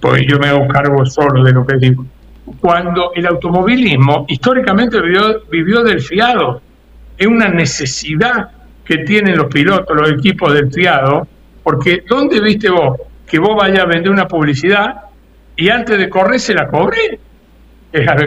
[0.00, 2.06] porque yo me hago cargo solo de lo que digo.
[2.60, 6.62] Cuando el automovilismo históricamente vivió, vivió del fiado,
[7.18, 8.50] es una necesidad
[8.84, 11.26] que tienen los pilotos, los equipos del fiado,
[11.64, 14.94] porque ¿dónde viste vos que vos vayas a vender una publicidad
[15.56, 17.18] y antes de correr se la cobré?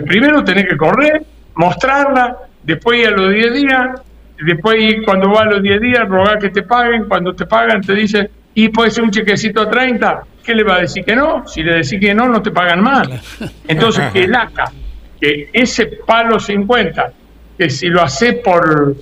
[0.05, 1.23] Primero tenés que correr,
[1.55, 4.01] mostrarla, después a los 10 días,
[4.45, 7.93] después cuando va a los 10 días, rogar que te paguen, cuando te pagan te
[7.93, 11.47] dicen, y puede ser un chequecito a 30, ¿qué le va a decir que no?
[11.47, 13.07] Si le decís que no, no te pagan más.
[13.67, 14.71] Entonces, que el ACA,
[15.19, 17.11] que ese palo 50,
[17.57, 18.95] que si lo hace por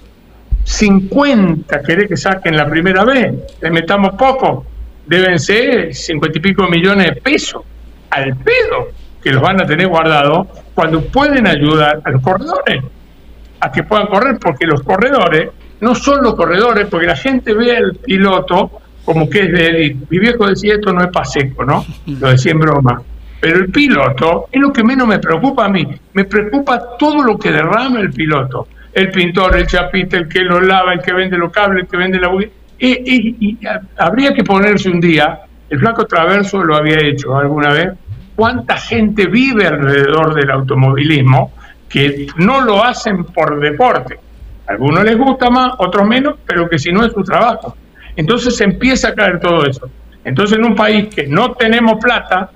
[0.64, 4.66] 50, querés que saquen la primera vez, le metamos poco,
[5.06, 7.62] deben ser 50 y pico millones de pesos
[8.10, 8.90] al pedo
[9.24, 12.84] que los van a tener guardados cuando pueden ayudar a los corredores
[13.60, 15.50] a que puedan correr, porque los corredores
[15.82, 18.72] no son los corredores, porque la gente ve al piloto
[19.04, 20.06] como que es de élite.
[20.10, 21.86] Mi viejo decía esto no es paseco, ¿no?
[22.20, 23.02] Lo decía en broma.
[23.40, 25.86] Pero el piloto es lo que menos me preocupa a mí.
[26.14, 28.68] Me preocupa todo lo que derrama el piloto.
[28.92, 31.98] El pintor, el chapita, el que lo lava, el que vende los cables, el que
[31.98, 32.30] vende la...
[32.80, 33.58] Y, y-
[33.98, 37.90] habría que ponerse un día, el flaco Traverso lo había hecho alguna vez,
[38.36, 41.52] cuánta gente vive alrededor del automovilismo
[41.90, 44.20] que no lo hacen por deporte.
[44.68, 47.76] A algunos les gusta más, otros menos, pero que si no es su trabajo.
[48.16, 49.90] Entonces empieza a caer todo eso.
[50.24, 52.50] Entonces en un país que no tenemos plata,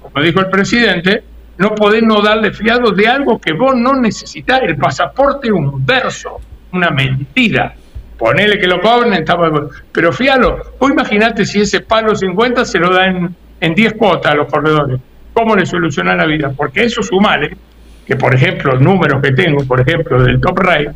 [0.00, 1.24] como dijo el presidente,
[1.58, 4.62] no podés no darle fiado de algo que vos no necesitas.
[4.62, 6.40] El pasaporte es un verso,
[6.72, 7.74] una mentira.
[8.16, 9.68] Ponele que lo cobren, bueno.
[9.92, 14.34] pero fíjalo, vos imaginate si ese palo 50 se lo dan en 10 cuotas a
[14.36, 15.00] los corredores.
[15.32, 16.52] ¿Cómo le soluciona la vida?
[16.54, 17.56] Porque eso sumale,
[18.06, 20.90] que por ejemplo, números que tengo, por ejemplo, del top rate,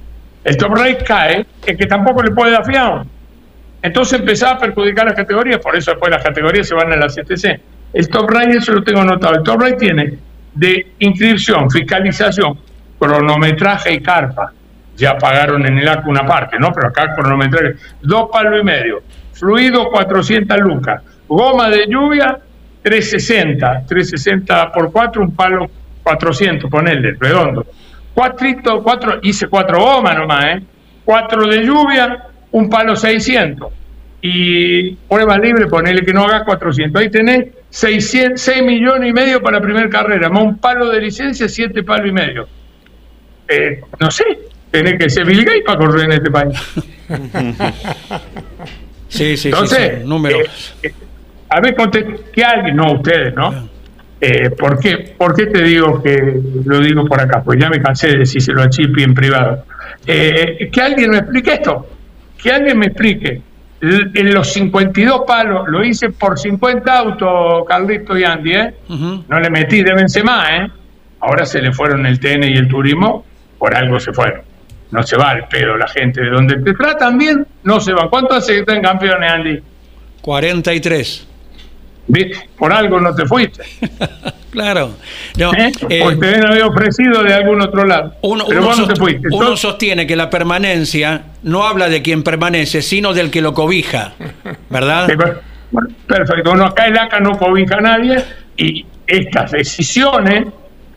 [0.45, 3.07] el top rate cae, es que tampoco le puede dar fiado.
[3.83, 7.07] Entonces empezaba a perjudicar las categorías, por eso después las categorías se van a la
[7.07, 7.61] CTC.
[7.93, 9.37] El top rate, eso lo tengo anotado.
[9.37, 10.19] El top rate tiene
[10.55, 12.59] de inscripción, fiscalización,
[12.99, 14.53] cronometraje y carpa.
[14.97, 16.73] Ya pagaron en el ACU una parte, ¿no?
[16.73, 19.03] Pero acá cronometraje, dos palos y medio,
[19.33, 22.39] fluido 400 lucas, goma de lluvia
[22.83, 25.71] 360, 360 por 4, un palo
[26.05, 27.67] 400, ponele, redondo.
[28.15, 30.63] Cuatrito, cuatro, hice cuatro gomas nomás, ¿eh?
[31.05, 33.73] Cuatro de lluvia, un palo 600.
[34.23, 37.03] Y prueba libre, ponele que no hagas 400.
[37.03, 41.01] Ahí tenés 600, 6 millones y medio para la primera carrera, más un palo de
[41.01, 42.49] licencia, siete palos y medio.
[43.49, 44.25] Eh, no sé,
[44.71, 46.59] tenés que ser Bill Gates para correr en este país.
[49.07, 50.75] Sí, sí, Entonces, sí, son números.
[50.83, 50.95] eh, eh,
[51.49, 51.77] a ver,
[52.33, 53.69] que alguien, no ustedes, ¿no?
[54.27, 57.43] Eh, ¿por, qué, ¿Por qué te digo que lo digo por acá?
[57.43, 59.65] Pues ya me cansé de decírselo a Chipi en privado.
[60.07, 61.87] Eh, que alguien me explique esto.
[62.43, 63.43] Que alguien me explique.
[63.83, 68.75] L- En los 52 palos, lo hice por 50 autos, Carlito y Andy, ¿eh?
[69.29, 70.69] No le metí de Benzema, ¿eh?
[71.21, 73.25] Ahora se le fueron el TN y el turismo,
[73.59, 74.41] por algo se fueron.
[74.91, 76.23] No se va al pedo la gente.
[76.23, 78.09] De donde te tratan bien, no se van.
[78.09, 79.61] ¿Cuánto hace que están campeones, Andy?
[80.23, 81.27] 43.
[82.59, 83.63] Por algo no te fuiste.
[84.55, 84.93] Claro.
[85.37, 85.73] No, ¿eh?
[85.89, 88.15] eh, Porque te habían habido ofrecido de algún otro lado.
[88.23, 89.27] uno, Pero uno vos no te fuiste.
[89.33, 94.13] uno sostiene que la permanencia no habla de quien permanece, sino del que lo cobija.
[94.71, 95.11] ¿Verdad?
[95.73, 96.53] bueno, perfecto.
[96.53, 98.23] Uno acá el ACA no cobija a nadie
[98.57, 100.45] y estas decisiones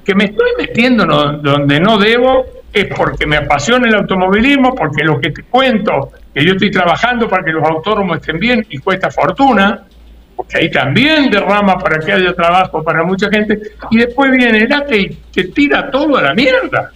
[0.05, 5.03] que me estoy metiendo no- donde no debo es porque me apasiona el automovilismo, porque
[5.03, 8.77] lo que te cuento, que yo estoy trabajando para que los autónomos estén bien y
[8.77, 9.85] cuesta fortuna,
[10.37, 13.59] porque ahí también derrama para que haya trabajo para mucha gente,
[13.89, 16.91] y después viene el ACA y te tira todo a la mierda,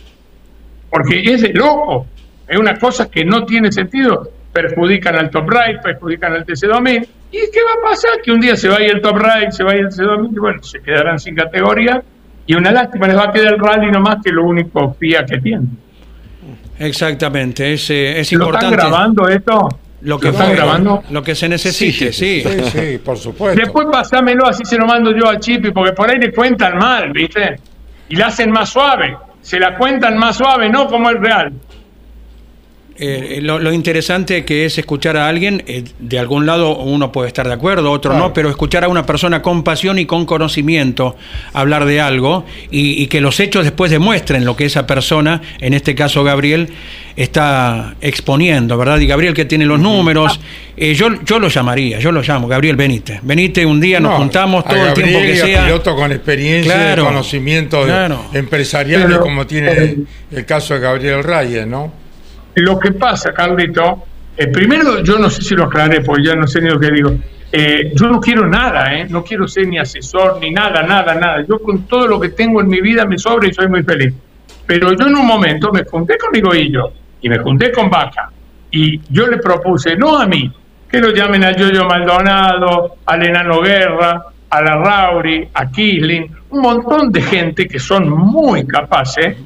[0.89, 2.05] porque es de loco,
[2.47, 7.37] es una cosa que no tiene sentido, perjudican al Top Right, perjudican al TC2000, ¿y
[7.51, 8.21] qué va a pasar?
[8.23, 10.79] Que un día se vaya el Top Right, se vaya el TC2000, y bueno, se
[10.79, 12.03] quedarán sin categoría,
[12.45, 15.39] y una lástima, les va a quedar el rally nomás que lo único FIA que
[15.39, 15.65] tiene.
[16.77, 17.73] Exactamente.
[17.73, 19.67] Es, eh, es ¿Lo están grabando esto?
[20.01, 21.03] Lo que, ¿Lo están fue, grabando?
[21.11, 22.43] Lo que se necesite, sí.
[22.43, 23.59] Sí, sí, por supuesto.
[23.59, 27.11] Después pasámelo, así se lo mando yo a Chipi, porque por ahí le cuentan mal,
[27.11, 27.59] ¿viste?
[28.09, 29.15] Y la hacen más suave.
[29.41, 31.53] Se la cuentan más suave, no como el real.
[32.97, 37.29] Eh, lo, lo interesante que es escuchar a alguien, eh, de algún lado uno puede
[37.29, 38.27] estar de acuerdo, otro Claro.
[38.27, 41.15] no, pero escuchar a una persona con pasión y con conocimiento
[41.53, 45.73] hablar de algo y, y que los hechos después demuestren lo que esa persona, en
[45.73, 46.69] este caso Gabriel,
[47.15, 48.99] está exponiendo, ¿verdad?
[48.99, 50.39] Y Gabriel que tiene los números,
[50.77, 54.17] eh, yo, yo lo llamaría, yo lo llamo, Gabriel, venite, venite un día, nos No,
[54.17, 55.65] juntamos todo el tiempo que y sea.
[55.65, 58.25] piloto con experiencia Claro, conocimiento claro.
[58.31, 59.95] Pero- como tiene
[60.31, 61.99] el caso de Gabriel Reyes, ¿no?
[62.55, 64.03] Lo que pasa, Carlito,
[64.35, 66.91] eh, primero yo no sé si lo aclaré, porque ya no sé ni lo que
[66.91, 67.13] digo.
[67.51, 69.07] Eh, yo no quiero nada, ¿eh?
[69.09, 71.45] no quiero ser ni asesor, ni nada, nada, nada.
[71.47, 74.13] Yo con todo lo que tengo en mi vida me sobra y soy muy feliz.
[74.65, 78.31] Pero yo en un momento me junté con Higoillo y me junté con Vaca.
[78.71, 80.49] Y yo le propuse, no a mí,
[80.89, 86.61] que lo llamen a Yoyo Maldonado, al Enano Guerra, a la Rauri, a Kisling, un
[86.61, 89.37] montón de gente que son muy capaces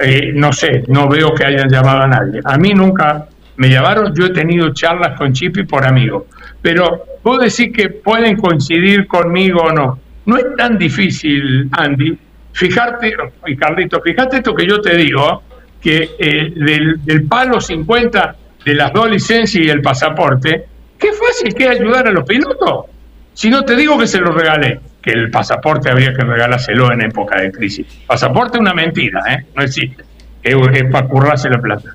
[0.00, 2.40] eh, no sé, no veo que hayan llamado a nadie.
[2.44, 3.26] A mí nunca
[3.56, 6.26] me llamaron, yo he tenido charlas con Chipi por amigo.
[6.62, 9.98] Pero vos decís que pueden coincidir conmigo o no.
[10.26, 12.16] No es tan difícil, Andy.
[12.52, 13.14] Fijarte,
[13.46, 15.42] y Carlito, fíjate esto que yo te digo,
[15.80, 20.66] que eh, del, del palo 50 de las dos licencias y el pasaporte,
[20.98, 22.86] qué fácil que es ayudar a los pilotos.
[23.32, 27.02] Si no te digo que se lo regalé, que el pasaporte habría que regalárselo en
[27.02, 27.86] época de crisis.
[28.06, 29.46] Pasaporte es una mentira, ¿eh?
[29.54, 30.04] no existe.
[30.42, 30.56] Es,
[30.90, 31.94] para currarse la plata.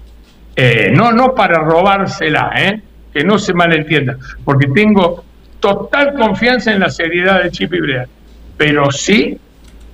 [0.56, 2.82] Eh, no, no para robársela, ¿eh?
[3.14, 5.24] que no se malentienda, porque tengo
[5.60, 8.06] total confianza en la seriedad de Chip y Brea.
[8.58, 9.38] Pero sí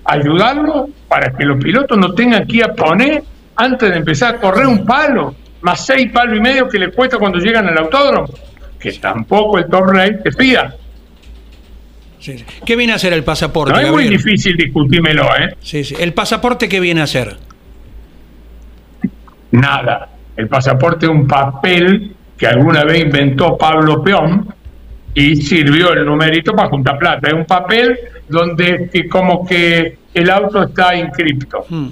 [0.05, 3.23] ayudarlo para que los pilotos no tengan que ir a poner
[3.55, 7.17] antes de empezar a correr un palo, más seis palos y medio que le cuesta
[7.17, 8.27] cuando llegan al autódromo,
[8.79, 9.91] que tampoco el top
[10.23, 10.75] te pida.
[12.21, 12.45] Sí, sí.
[12.63, 13.73] ¿Qué viene a hacer el pasaporte?
[13.73, 15.55] No es muy difícil discutírmelo, ¿eh?
[15.59, 15.95] Sí, sí.
[15.99, 17.35] ¿El pasaporte qué viene a hacer?
[19.49, 20.07] Nada.
[20.37, 24.53] El pasaporte es un papel que alguna vez inventó Pablo Peón
[25.15, 27.27] y sirvió el numerito para juntar plata.
[27.27, 27.97] Es un papel
[28.29, 31.65] donde que como que el auto está inscripto.
[31.69, 31.87] Hmm.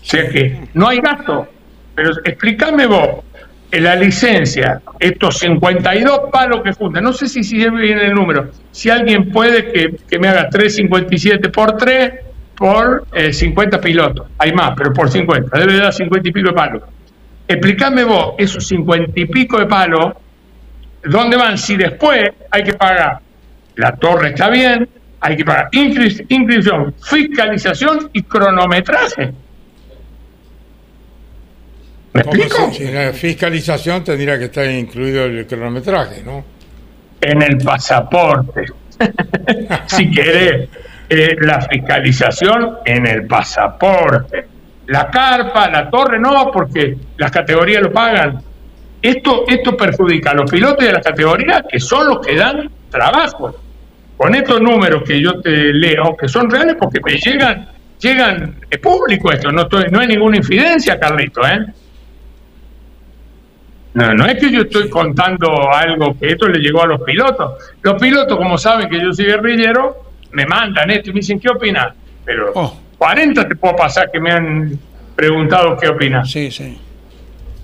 [0.00, 1.48] O sea que no hay gasto.
[1.94, 3.24] Pero explícame vos,
[3.70, 8.50] en la licencia, estos 52 palos que juntan, no sé si sigue bien el número,
[8.72, 12.12] si alguien puede que, me haga 357 por 3
[12.56, 14.26] por eh, 50 pilotos.
[14.38, 15.56] Hay más, pero por 50.
[15.58, 16.82] Debe dar 50 y pico de palos.
[17.46, 20.12] Explícame vos, esos 50 y pico de palos,
[21.04, 21.56] ¿dónde van?
[21.58, 23.18] Si después hay que pagar,
[23.76, 24.88] la torre está bien,
[25.20, 29.32] hay que pagar inscri- inscripción, fiscalización y cronometraje.
[32.12, 32.70] ¿Me explico?
[32.72, 36.44] si- la fiscalización tendría que estar incluido el cronometraje, ¿no?
[37.20, 38.66] En el pasaporte.
[39.86, 40.68] si querés,
[41.08, 44.46] eh, la fiscalización en el pasaporte.
[44.86, 48.40] La carpa, la torre, no, porque las categorías lo pagan.
[49.02, 53.54] Esto, esto perjudica a los pilotos de las categorías que son los que dan trabajo.
[54.16, 57.68] Con estos números que yo te leo, que son reales porque me llegan,
[58.00, 61.66] llegan, es público esto, no, estoy, no hay ninguna infidencia, Carlito, ¿eh?
[63.94, 67.54] No, no es que yo estoy contando algo que esto le llegó a los pilotos.
[67.82, 71.48] Los pilotos, como saben que yo soy guerrillero, me mandan esto y me dicen, ¿qué
[71.48, 71.94] opinas?
[72.24, 72.78] Pero Oh.
[72.98, 74.78] 40 te puedo pasar que me han
[75.16, 76.30] preguntado qué opinas.
[76.30, 76.78] Sí, sí.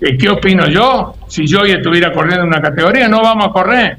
[0.01, 1.13] ¿Y qué opino yo?
[1.27, 3.97] Si yo hoy estuviera corriendo en una categoría, no vamos a correr.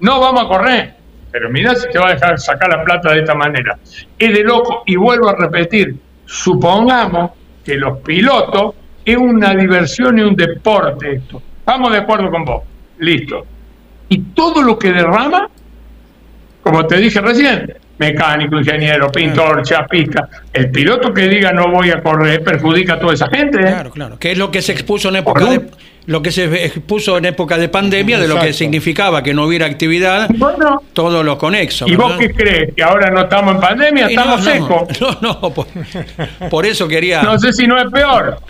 [0.00, 0.94] No vamos a correr.
[1.30, 3.78] Pero mira si te va a dejar sacar la plata de esta manera.
[4.18, 4.82] Es de loco.
[4.86, 5.94] Y vuelvo a repetir,
[6.26, 7.30] supongamos
[7.64, 11.42] que los pilotos es una diversión y un deporte esto.
[11.70, 12.64] Estamos de acuerdo con vos.
[12.98, 13.46] Listo.
[14.08, 15.48] Y todo lo que derrama,
[16.64, 22.02] como te dije recién, mecánico, ingeniero, pintor, chapista, el piloto que diga no voy a
[22.02, 23.60] correr perjudica a toda esa gente.
[23.60, 23.68] ¿eh?
[23.68, 24.18] Claro, claro.
[24.18, 25.70] Que es lo que se expuso en época de
[26.06, 29.66] lo que se expuso en época de pandemia, de lo que significaba que no hubiera
[29.66, 31.88] actividad, Bueno, todos los conexos.
[31.88, 32.74] ¿y vos qué crees?
[32.74, 34.10] ¿Que ahora no estamos en pandemia?
[34.10, 35.00] Y Estamos no, secos.
[35.22, 35.68] No, no, por,
[36.50, 38.40] por eso quería No sé si no es peor.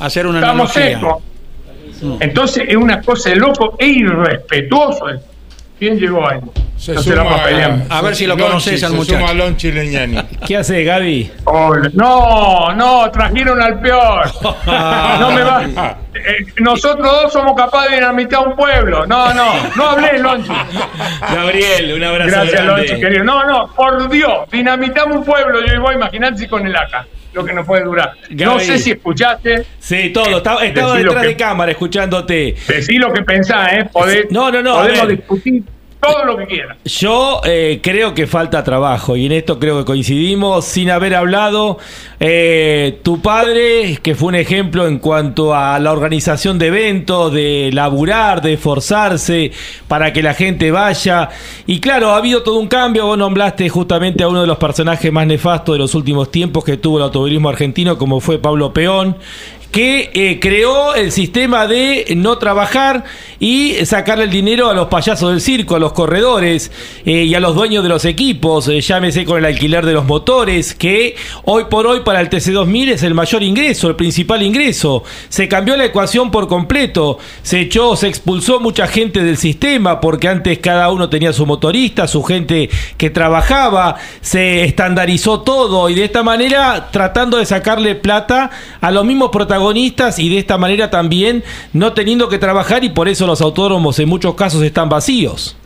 [0.00, 1.22] hacer una Estamos secos.
[2.20, 5.06] Entonces es una cosa de loco e irrespetuoso.
[5.78, 6.40] ¿Quién llegó ahí?
[6.78, 9.18] Se no se la suma vamos a ver si lo conoces al muchacho.
[9.18, 10.16] suma Lonchi Leñani.
[10.46, 11.32] ¿Qué hace Gaby?
[11.44, 11.90] Hola.
[11.92, 14.30] No, no, trajeron al peor.
[15.20, 15.98] No me va.
[16.14, 19.06] Eh, nosotros dos somos capaces de dinamitar un pueblo.
[19.06, 20.50] No, no, no hablé, Lonchi.
[21.20, 22.86] Gabriel, un abrazo Gracias, grande.
[22.86, 23.24] Lonchi, querido.
[23.24, 25.60] No, no, por Dios, dinamitamos un pueblo.
[25.64, 28.12] Yo voy a imaginar si con el AK, lo que no puede durar.
[28.30, 30.38] No sé si escuchaste, Sí, todo.
[30.38, 32.56] Estaba, estaba lo detrás que- de cámara escuchándote.
[32.66, 33.88] decí lo que pensás, ¿eh?
[33.92, 35.62] Podés- No, no, no, Podemos discutir
[36.06, 36.62] todo lo que.
[36.84, 41.78] Yo eh, creo que falta trabajo y en esto creo que coincidimos sin haber hablado.
[42.18, 47.70] Eh, tu padre, que fue un ejemplo en cuanto a la organización de eventos, de
[47.72, 49.52] laburar, de esforzarse
[49.88, 51.28] para que la gente vaya.
[51.66, 53.06] Y claro, ha habido todo un cambio.
[53.06, 56.76] Vos nombraste justamente a uno de los personajes más nefastos de los últimos tiempos que
[56.76, 59.16] tuvo el automovilismo argentino, como fue Pablo Peón
[59.76, 63.04] que eh, creó el sistema de no trabajar
[63.38, 66.72] y sacarle el dinero a los payasos del circo, a los corredores
[67.04, 70.06] eh, y a los dueños de los equipos, eh, llámese con el alquiler de los
[70.06, 71.14] motores, que
[71.44, 75.04] hoy por hoy para el TC2000 es el mayor ingreso, el principal ingreso.
[75.28, 80.28] Se cambió la ecuación por completo, se echó, se expulsó mucha gente del sistema porque
[80.28, 86.04] antes cada uno tenía su motorista, su gente que trabajaba, se estandarizó todo y de
[86.06, 88.50] esta manera tratando de sacarle plata
[88.80, 91.42] a los mismos protagonistas y de esta manera también
[91.72, 95.56] no teniendo que trabajar y por eso los autónomos en muchos casos están vacíos.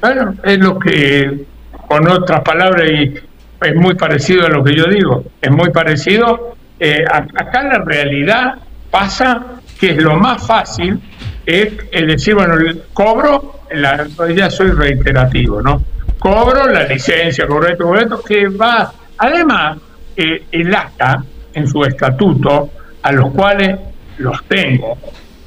[0.00, 1.44] Bueno, es lo que,
[1.88, 3.14] con otras palabras, y
[3.60, 6.56] es muy parecido a lo que yo digo, es muy parecido.
[6.78, 8.54] Eh, acá la realidad
[8.90, 9.44] pasa
[9.80, 11.00] que es lo más fácil,
[11.44, 12.54] es decir, bueno,
[12.92, 15.82] cobro, la, ya soy reiterativo, ¿no?
[16.18, 19.78] Cobro la licencia, correcto, correcto, que va, además,
[20.16, 21.24] eh, el ACA,
[21.58, 22.70] en su estatuto,
[23.02, 23.78] a los cuales
[24.18, 24.98] los tengo,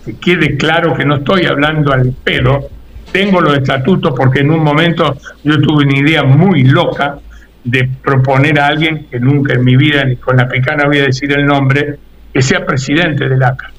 [0.06, 2.70] que quede claro que no estoy hablando al pedo,
[3.12, 7.18] tengo los estatutos porque en un momento yo tuve una idea muy loca
[7.64, 11.06] de proponer a alguien que nunca en mi vida, ni con la picana voy a
[11.06, 11.98] decir el nombre,
[12.34, 13.72] que sea presidente del ACA.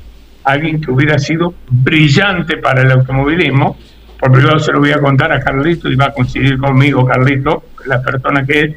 [0.44, 3.76] Alguien que hubiera sido brillante para el automovilismo.
[4.18, 7.64] Por privado se lo voy a contar a Carlito y va a coincidir conmigo, Carlito,
[7.86, 8.76] la persona que es,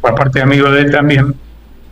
[0.00, 1.34] por aparte amigo de él también.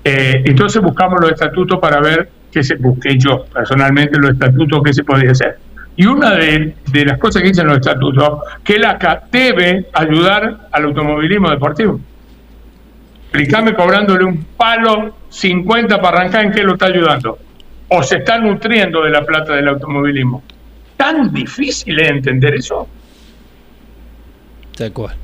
[0.04, 4.92] Eh, entonces buscamos los estatutos para ver qué se busqué yo personalmente los estatutos qué
[4.92, 5.58] se podía hacer.
[5.96, 10.84] Y una de, las cosas que dicen los estatutos, que el ACA debe ayudar al
[10.84, 12.00] automovilismo deportivo.
[13.24, 17.38] Explícame cobrándole un palo 50 para arrancar, ¿en qué lo está ayudando?
[17.88, 20.42] O se está nutriendo de la plata del automovilismo.
[20.96, 22.88] Tan difícil es entender eso.
[24.76, 25.23] Tal cual.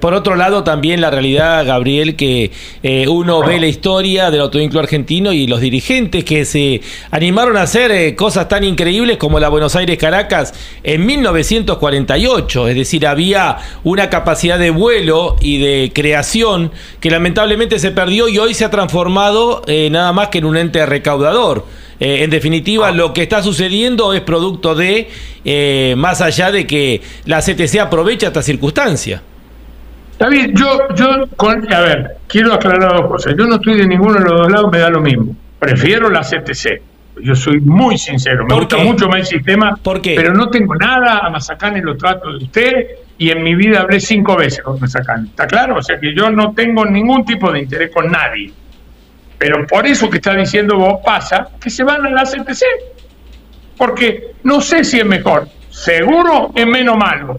[0.00, 2.52] Por otro lado también la realidad, Gabriel, que
[2.82, 6.80] eh, uno ve la historia del autovínculo argentino y los dirigentes que se
[7.10, 10.54] animaron a hacer eh, cosas tan increíbles como la Buenos Aires Caracas
[10.84, 12.68] en 1948.
[12.68, 18.38] Es decir, había una capacidad de vuelo y de creación que lamentablemente se perdió y
[18.38, 21.66] hoy se ha transformado eh, nada más que en un ente recaudador.
[22.00, 25.08] Eh, en definitiva, lo que está sucediendo es producto de,
[25.44, 29.22] eh, más allá de que la CTC aprovecha esta circunstancia.
[30.28, 33.34] Bien, yo, yo, con, a ver, quiero aclarar dos cosas.
[33.36, 35.34] Yo no estoy de ninguno de los dos lados, me da lo mismo.
[35.58, 36.82] Prefiero la CTC.
[37.22, 38.84] Yo soy muy sincero, me ¿Por gusta qué?
[38.84, 40.14] mucho más el sistema, ¿Por qué?
[40.16, 42.86] pero no tengo nada a Mazacán en los tratos de usted
[43.18, 45.26] y en mi vida hablé cinco veces con Mazacán.
[45.26, 45.76] ¿Está claro?
[45.76, 48.50] O sea que yo no tengo ningún tipo de interés con nadie.
[49.38, 52.62] Pero por eso que está diciendo vos pasa que se van a la CTC.
[53.76, 55.48] Porque no sé si es mejor.
[55.68, 57.38] Seguro es menos malo.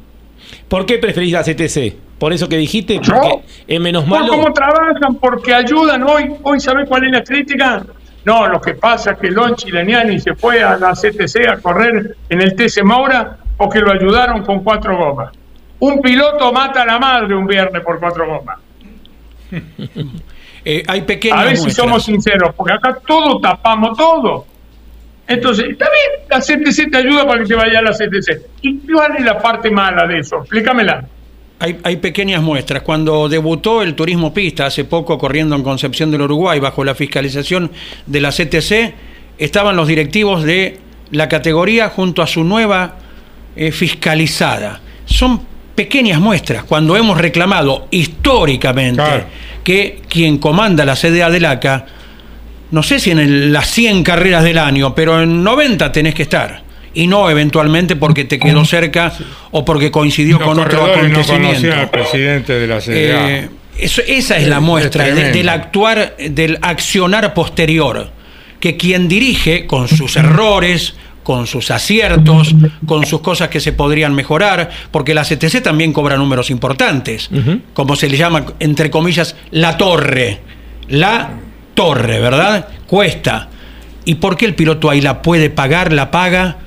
[0.68, 2.03] ¿Por qué preferís la CTC?
[2.20, 4.34] Por eso que dijiste, porque es menos Por malo.
[4.34, 6.04] cómo trabajan, porque ayudan.
[6.04, 7.84] Hoy, hoy ¿sabés cuál es la crítica?
[8.26, 12.16] No, lo que pasa es que Lonchi Leniani se fue a la CTC a correr
[12.30, 15.34] en el TC Maura porque lo ayudaron con cuatro gomas.
[15.80, 18.60] Un piloto mata a la madre un viernes por cuatro gomas.
[20.66, 24.46] Eh, hay pequeñas A ver si somos sinceros, porque acá todo tapamos todo.
[25.28, 28.42] Entonces, está bien, la CTC te ayuda para que te vaya a la CTC.
[28.62, 30.38] ¿Y cuál es la parte mala de eso?
[30.38, 31.06] Explícamela.
[31.64, 32.82] Hay, hay pequeñas muestras.
[32.84, 37.72] Cuando debutó el turismo pista hace poco corriendo en Concepción del Uruguay bajo la fiscalización
[38.06, 38.94] de la CTC,
[39.38, 40.78] estaban los directivos de
[41.12, 42.96] la categoría junto a su nueva
[43.56, 44.82] eh, fiscalizada.
[45.06, 45.40] Son
[45.74, 46.66] pequeñas muestras.
[46.66, 49.26] Cuando hemos reclamado históricamente Claro.
[49.64, 51.86] que quien comanda la CDA del ACA,
[52.72, 56.24] no sé si en el- las 100 carreras del año, pero en 90 tenés que
[56.24, 56.63] estar.
[56.94, 59.14] Y no eventualmente porque te quedó cerca
[59.52, 61.34] o porque coincidió Los con otro no acontecimiento.
[61.50, 63.30] conocían al presidente de la CDA.
[63.32, 63.50] Eh,
[63.80, 65.38] eso- esa es la Es- muestra es de- tremendo.
[65.40, 68.12] del actuar, del accionar posterior,
[68.60, 70.94] que quien dirige con sus errores,
[71.24, 72.54] con sus aciertos,
[72.86, 77.30] con sus cosas que se podrían mejorar, porque la CTC también cobra números importantes,
[77.74, 80.42] como se le llama, entre comillas, la torre.
[80.90, 81.32] La
[81.74, 82.68] torre, ¿verdad?
[82.86, 83.48] Cuesta.
[84.06, 86.58] ¿Y por qué el piloto ahí la puede pagar, la paga?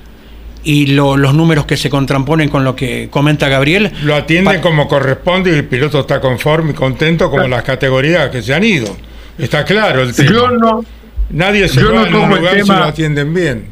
[0.69, 3.89] Y lo- los números que se contramponen con lo que comenta Gabriel.
[4.03, 8.41] Lo atienden como corresponde y el piloto está conforme y contento como las categorías que
[8.41, 8.95] se han ido.
[9.37, 10.29] Está claro el tema.
[10.31, 10.83] Yo no,
[11.29, 13.65] Nadie se yo va no en un toco el si tema- lo atienden bien.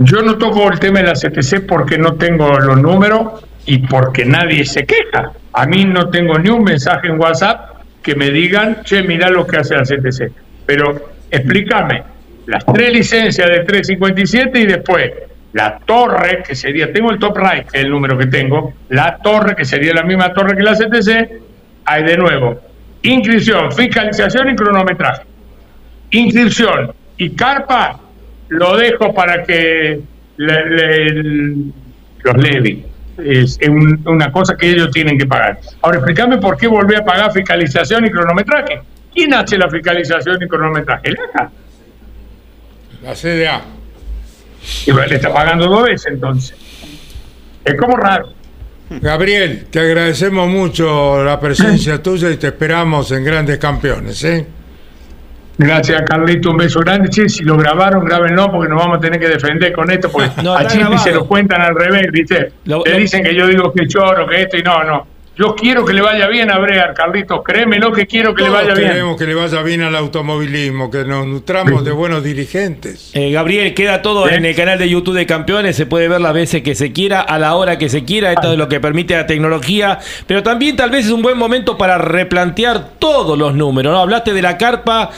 [0.00, 4.24] Yo no toco el tema de la CTC porque no tengo los números y porque
[4.24, 5.32] nadie se queja.
[5.52, 9.46] A mí no tengo ni un mensaje en WhatsApp que me digan, che, mirá lo
[9.46, 10.30] que hace la CTC.
[10.66, 12.02] Pero explícame,
[12.46, 15.10] las tres licencias de 357 y después
[15.52, 19.16] la torre, que sería, tengo el top right, que es el número que tengo, la
[19.18, 21.40] torre, que sería la misma torre que la CTC,
[21.84, 22.60] hay de nuevo
[23.02, 25.22] inscripción, fiscalización y cronometraje
[26.10, 28.00] inscripción y carpa
[28.48, 30.00] lo dejo para que
[30.36, 31.52] le-
[32.22, 32.84] los levi.
[33.18, 35.58] Es un- una cosa que ellos tienen que pagar.
[35.82, 38.80] Ahora, explícame por qué volví a pagar fiscalización y cronometraje.
[39.12, 41.10] ¿Quién hace la fiscalización y cronometraje?
[43.02, 43.60] La CDA.
[44.86, 46.56] Y bueno, le está pagando dos veces entonces.
[47.64, 48.28] Es como raro.
[48.90, 54.24] Gabriel, te agradecemos mucho la presencia tuya y te esperamos en Grandes Campeones.
[54.24, 54.46] ¿eh?
[55.58, 56.52] Gracias, Carlito.
[56.52, 57.08] Un beso grande.
[57.10, 60.10] Che, si lo grabaron, grábenlo porque nos vamos a tener que defender con esto.
[60.10, 60.98] Porque No, a grabado.
[60.98, 62.52] se lo cuentan al revés, ¿viste?
[62.64, 65.06] Lo- Le lo- dicen que yo digo que choro, que esto y no, no.
[65.38, 67.42] Yo quiero que le vaya bien a Brear, Carlitos.
[67.44, 68.88] Créemelo que quiero que le vaya bien.
[68.88, 73.12] queremos que le vaya bien al automovilismo, que nos nutramos de buenos dirigentes.
[73.14, 74.34] Eh, Gabriel, queda todo ¿Eh?
[74.34, 77.20] en el canal de YouTube de Campeones, se puede ver las veces que se quiera,
[77.20, 80.74] a la hora que se quiera, esto es lo que permite la tecnología, pero también
[80.74, 84.00] tal vez es un buen momento para replantear todos los números, ¿no?
[84.00, 85.10] Hablaste de la carpa,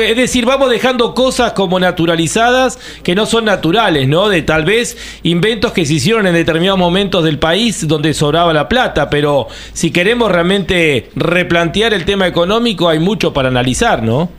[0.00, 4.28] es decir, vamos dejando cosas como naturalizadas que no son naturales, ¿no?
[4.28, 8.68] De tal vez inventos que se hicieron en determinados momentos del país donde sobraba la
[8.68, 14.30] plata, pero si queremos realmente replantear el tema económico hay mucho para analizar, ¿no?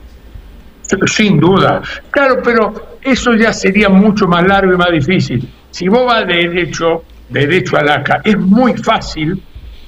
[1.08, 1.82] Sin duda.
[2.12, 5.50] Claro, pero eso ya sería mucho más largo y más difícil.
[5.72, 9.42] Si vos vas de derecho, de derecho al ACA, es muy fácil.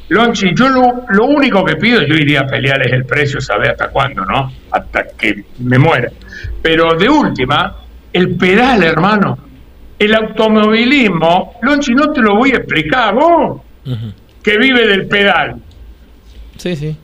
[0.10, 3.72] Lonchi, yo lo, lo único que pido, yo iría a pelear es el precio, saber
[3.72, 4.52] hasta cuándo, ¿no?
[4.72, 6.10] Hasta que me muera.
[6.62, 7.76] Pero de última,
[8.14, 9.38] el pedal, hermano.
[10.00, 13.62] El automovilismo, Lonchi, no te lo voy a explicar, vos,
[14.48, 15.58] que vive del pedal.
[16.56, 16.98] Sí, sí.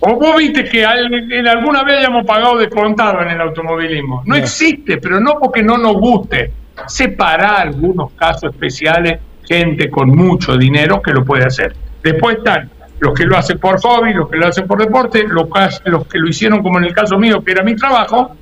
[0.00, 4.24] ¿O vos viste que en alguna vez hayamos pagado descontado en el automovilismo?
[4.26, 6.50] No, existe, pero no porque no nos guste.
[6.88, 11.72] Separar algunos casos especiales, gente con mucho dinero que lo puede hacer.
[12.02, 12.68] Después están
[12.98, 16.28] los que lo hacen por hobby, los que lo hacen por deporte, los que lo
[16.28, 18.34] hicieron como en el caso mío, que era mi trabajo,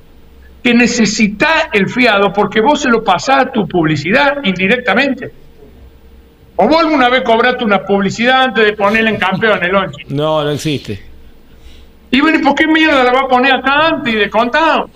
[0.63, 5.31] que necesita el fiado porque vos se lo pasás a tu publicidad indirectamente.
[6.63, 9.97] ¿O vos alguna vez cobraste una publicidad antes de ponerla en campeón, el once?
[10.09, 11.01] No, no existe.
[12.11, 14.87] Y bueno, ¿y por qué mierda la va a poner acá antes y de contado?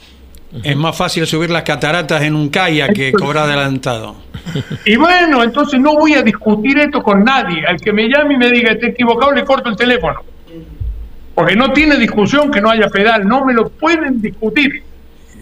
[0.62, 4.16] Es más fácil subir las cataratas en un kayak que cobrar adelantado.
[4.86, 7.66] Y bueno, entonces no voy a discutir esto con nadie.
[7.66, 10.22] Al que me llame y me diga está equivocado, le corto el teléfono.
[11.34, 14.84] Porque no tiene discusión que no haya pedal, no me lo pueden discutir.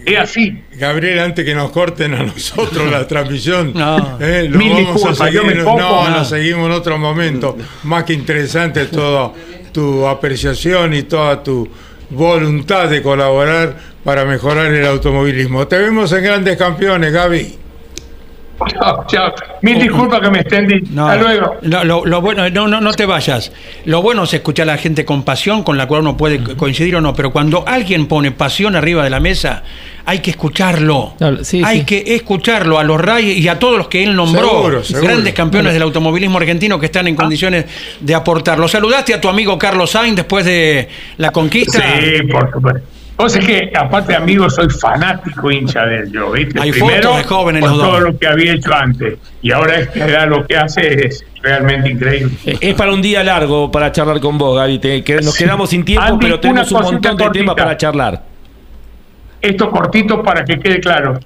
[0.05, 0.61] Es así.
[0.75, 4.17] Gabriel, antes que nos corten a nosotros la transmisión, No.
[4.19, 5.57] eh, lo Mil vamos a seguir.
[5.57, 6.17] no, no, no.
[6.17, 7.57] lo seguimos en otro momento.
[7.84, 9.31] Más que interesante toda
[9.71, 11.67] tu apreciación y toda tu
[12.09, 15.67] voluntad de colaborar para mejorar el automovilismo.
[15.67, 17.57] Te vemos en grandes campeones, Gaby.
[18.80, 19.34] Chao, chao.
[19.61, 20.81] Mil disculpas que me extendí.
[20.91, 21.56] No, Hasta luego.
[21.61, 23.52] Lo, lo- lo bueno, no, no, no te vayas.
[23.85, 26.56] Lo bueno es escuchar a la gente con pasión, con la cual uno puede co-
[26.57, 29.64] coincidir o no, pero cuando alguien pone pasión arriba de la mesa,
[30.06, 31.14] hay que escucharlo.
[31.19, 31.85] No, sí, hay sí.
[31.85, 35.07] que escucharlo a los Reyes y a todos los que él nombró, Seguro, seguro.
[35.07, 37.65] grandes campeones del automovilismo argentino que están en condiciones
[37.99, 38.68] de aportarlo.
[38.68, 41.80] ¿Saludaste a tu amigo Carlos Sainz después de la conquista?
[41.99, 42.81] Sí, por supuesto.
[43.15, 46.60] O sea que, aparte amigo, soy fanático hincha de él, yo, ¿viste?
[46.60, 47.88] Hay Primero, fotos de por los dos.
[47.88, 49.19] todo lo que había hecho antes.
[49.41, 52.34] Y ahora esta edad lo que hace es realmente increíble.
[52.45, 54.80] Eh, Es para un día largo para charlar con vos, Gaby.
[54.80, 55.44] Te- que nos Sí.
[55.44, 58.23] quedamos sin tiempo, Andy, pero tenemos un montón de temas para charlar.
[59.41, 61.19] Esto cortito para que quede claro.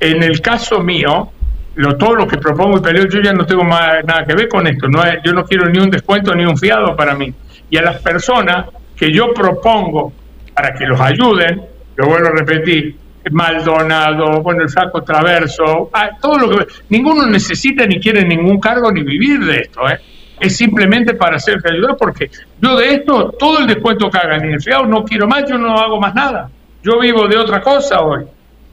[0.00, 1.30] En el caso mío,
[1.74, 4.48] lo, todo lo que propongo y peleo, yo ya no tengo más, nada que ver
[4.48, 4.88] con esto.
[4.88, 7.32] No es- yo no quiero ni un descuento ni un fiado para mí.
[7.68, 8.66] Y a las personas
[8.96, 10.12] que yo propongo
[10.54, 11.62] para que los ayuden,
[11.96, 12.96] lo vuelvo a repetir,
[13.30, 16.66] Maldonado, bueno, el Flaco Traverso, ah, todo lo que...
[16.90, 19.98] Ninguno necesita ni quiere ningún cargo ni vivir de esto, ¿eh?
[20.38, 22.28] Es simplemente para hacerse ayudar porque
[22.60, 25.56] yo de esto, todo el descuento que hagan y el fiado no quiero más, yo
[25.56, 26.50] no hago más nada.
[26.82, 28.24] Yo vivo de otra cosa hoy.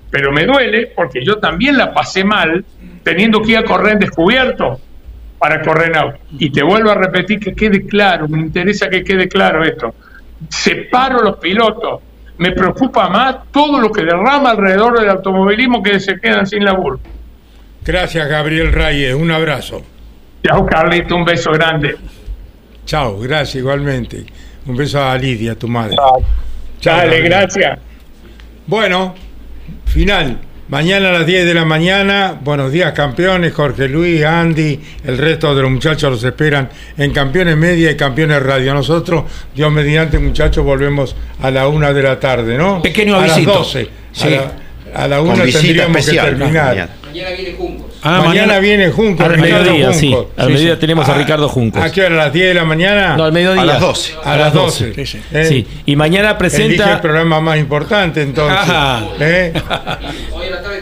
[0.10, 2.66] Pero me duele porque yo también la pasé mal
[3.04, 4.80] teniendo que ir a correr en descubierto
[5.40, 6.20] para correr en auto.
[6.38, 9.96] Y te vuelvo a repetir que quede claro, me interesa que quede claro esto.
[10.50, 12.02] Separo los pilotos.
[12.38, 17.00] Me preocupa más todo lo que derrama alrededor del automovilismo que se quedan sin laburo.
[17.84, 19.14] Gracias, Gabriel Reyes.
[19.14, 19.84] Un abrazo.
[20.44, 21.98] Chao, Carlito, un beso grande.
[22.86, 24.26] Chao, gracias igualmente.
[24.66, 25.96] Un beso a Lidia, tu madre.
[25.96, 27.80] Chao, Dale, gracias.
[28.66, 29.14] Bueno,
[29.86, 30.40] final.
[30.72, 35.54] Mañana a las 10 de la mañana, buenos días campeones, Jorge Luis, Andy, el resto
[35.54, 38.74] de los muchachos los esperan en Campeones Media y Campeones Radio.
[38.74, 42.82] Nosotros, Dios mediante muchachos, volvemos a la una de la tarde, ¿no?
[42.82, 43.50] Pequeño a avisito.
[43.50, 43.90] las 12.
[44.14, 44.28] Sí.
[44.28, 44.52] A la,
[45.04, 46.26] a la Con una visita tendríamos especial.
[46.30, 46.66] que terminar.
[46.68, 46.90] mañana.
[47.06, 47.81] Mañana viene Juncos.
[48.04, 49.24] Ah, mañana, viene Junco.
[49.24, 50.12] Al Ricardo mediodía, sí.
[50.12, 50.32] Junco.
[50.38, 50.80] Al Sí, mediodía sí.
[50.80, 51.82] tenemos a Ah, Ricardo Juncos.
[51.84, 52.16] ¿A qué hora?
[52.16, 53.16] ¿A las 10 de la mañana?
[53.16, 53.62] No, al mediodía.
[53.62, 54.14] A las 12.
[54.24, 54.94] A las 12.
[54.96, 55.22] Sí, sí.
[55.32, 55.46] ¿Eh?
[55.46, 55.68] Sí.
[55.86, 57.02] Y mañana Elige el presenta.
[57.02, 58.58] programa más importante entonces.
[58.58, 59.04] Ajá.
[59.20, 59.54] ¿Eh?
[60.34, 60.81] Hoy a la tarde.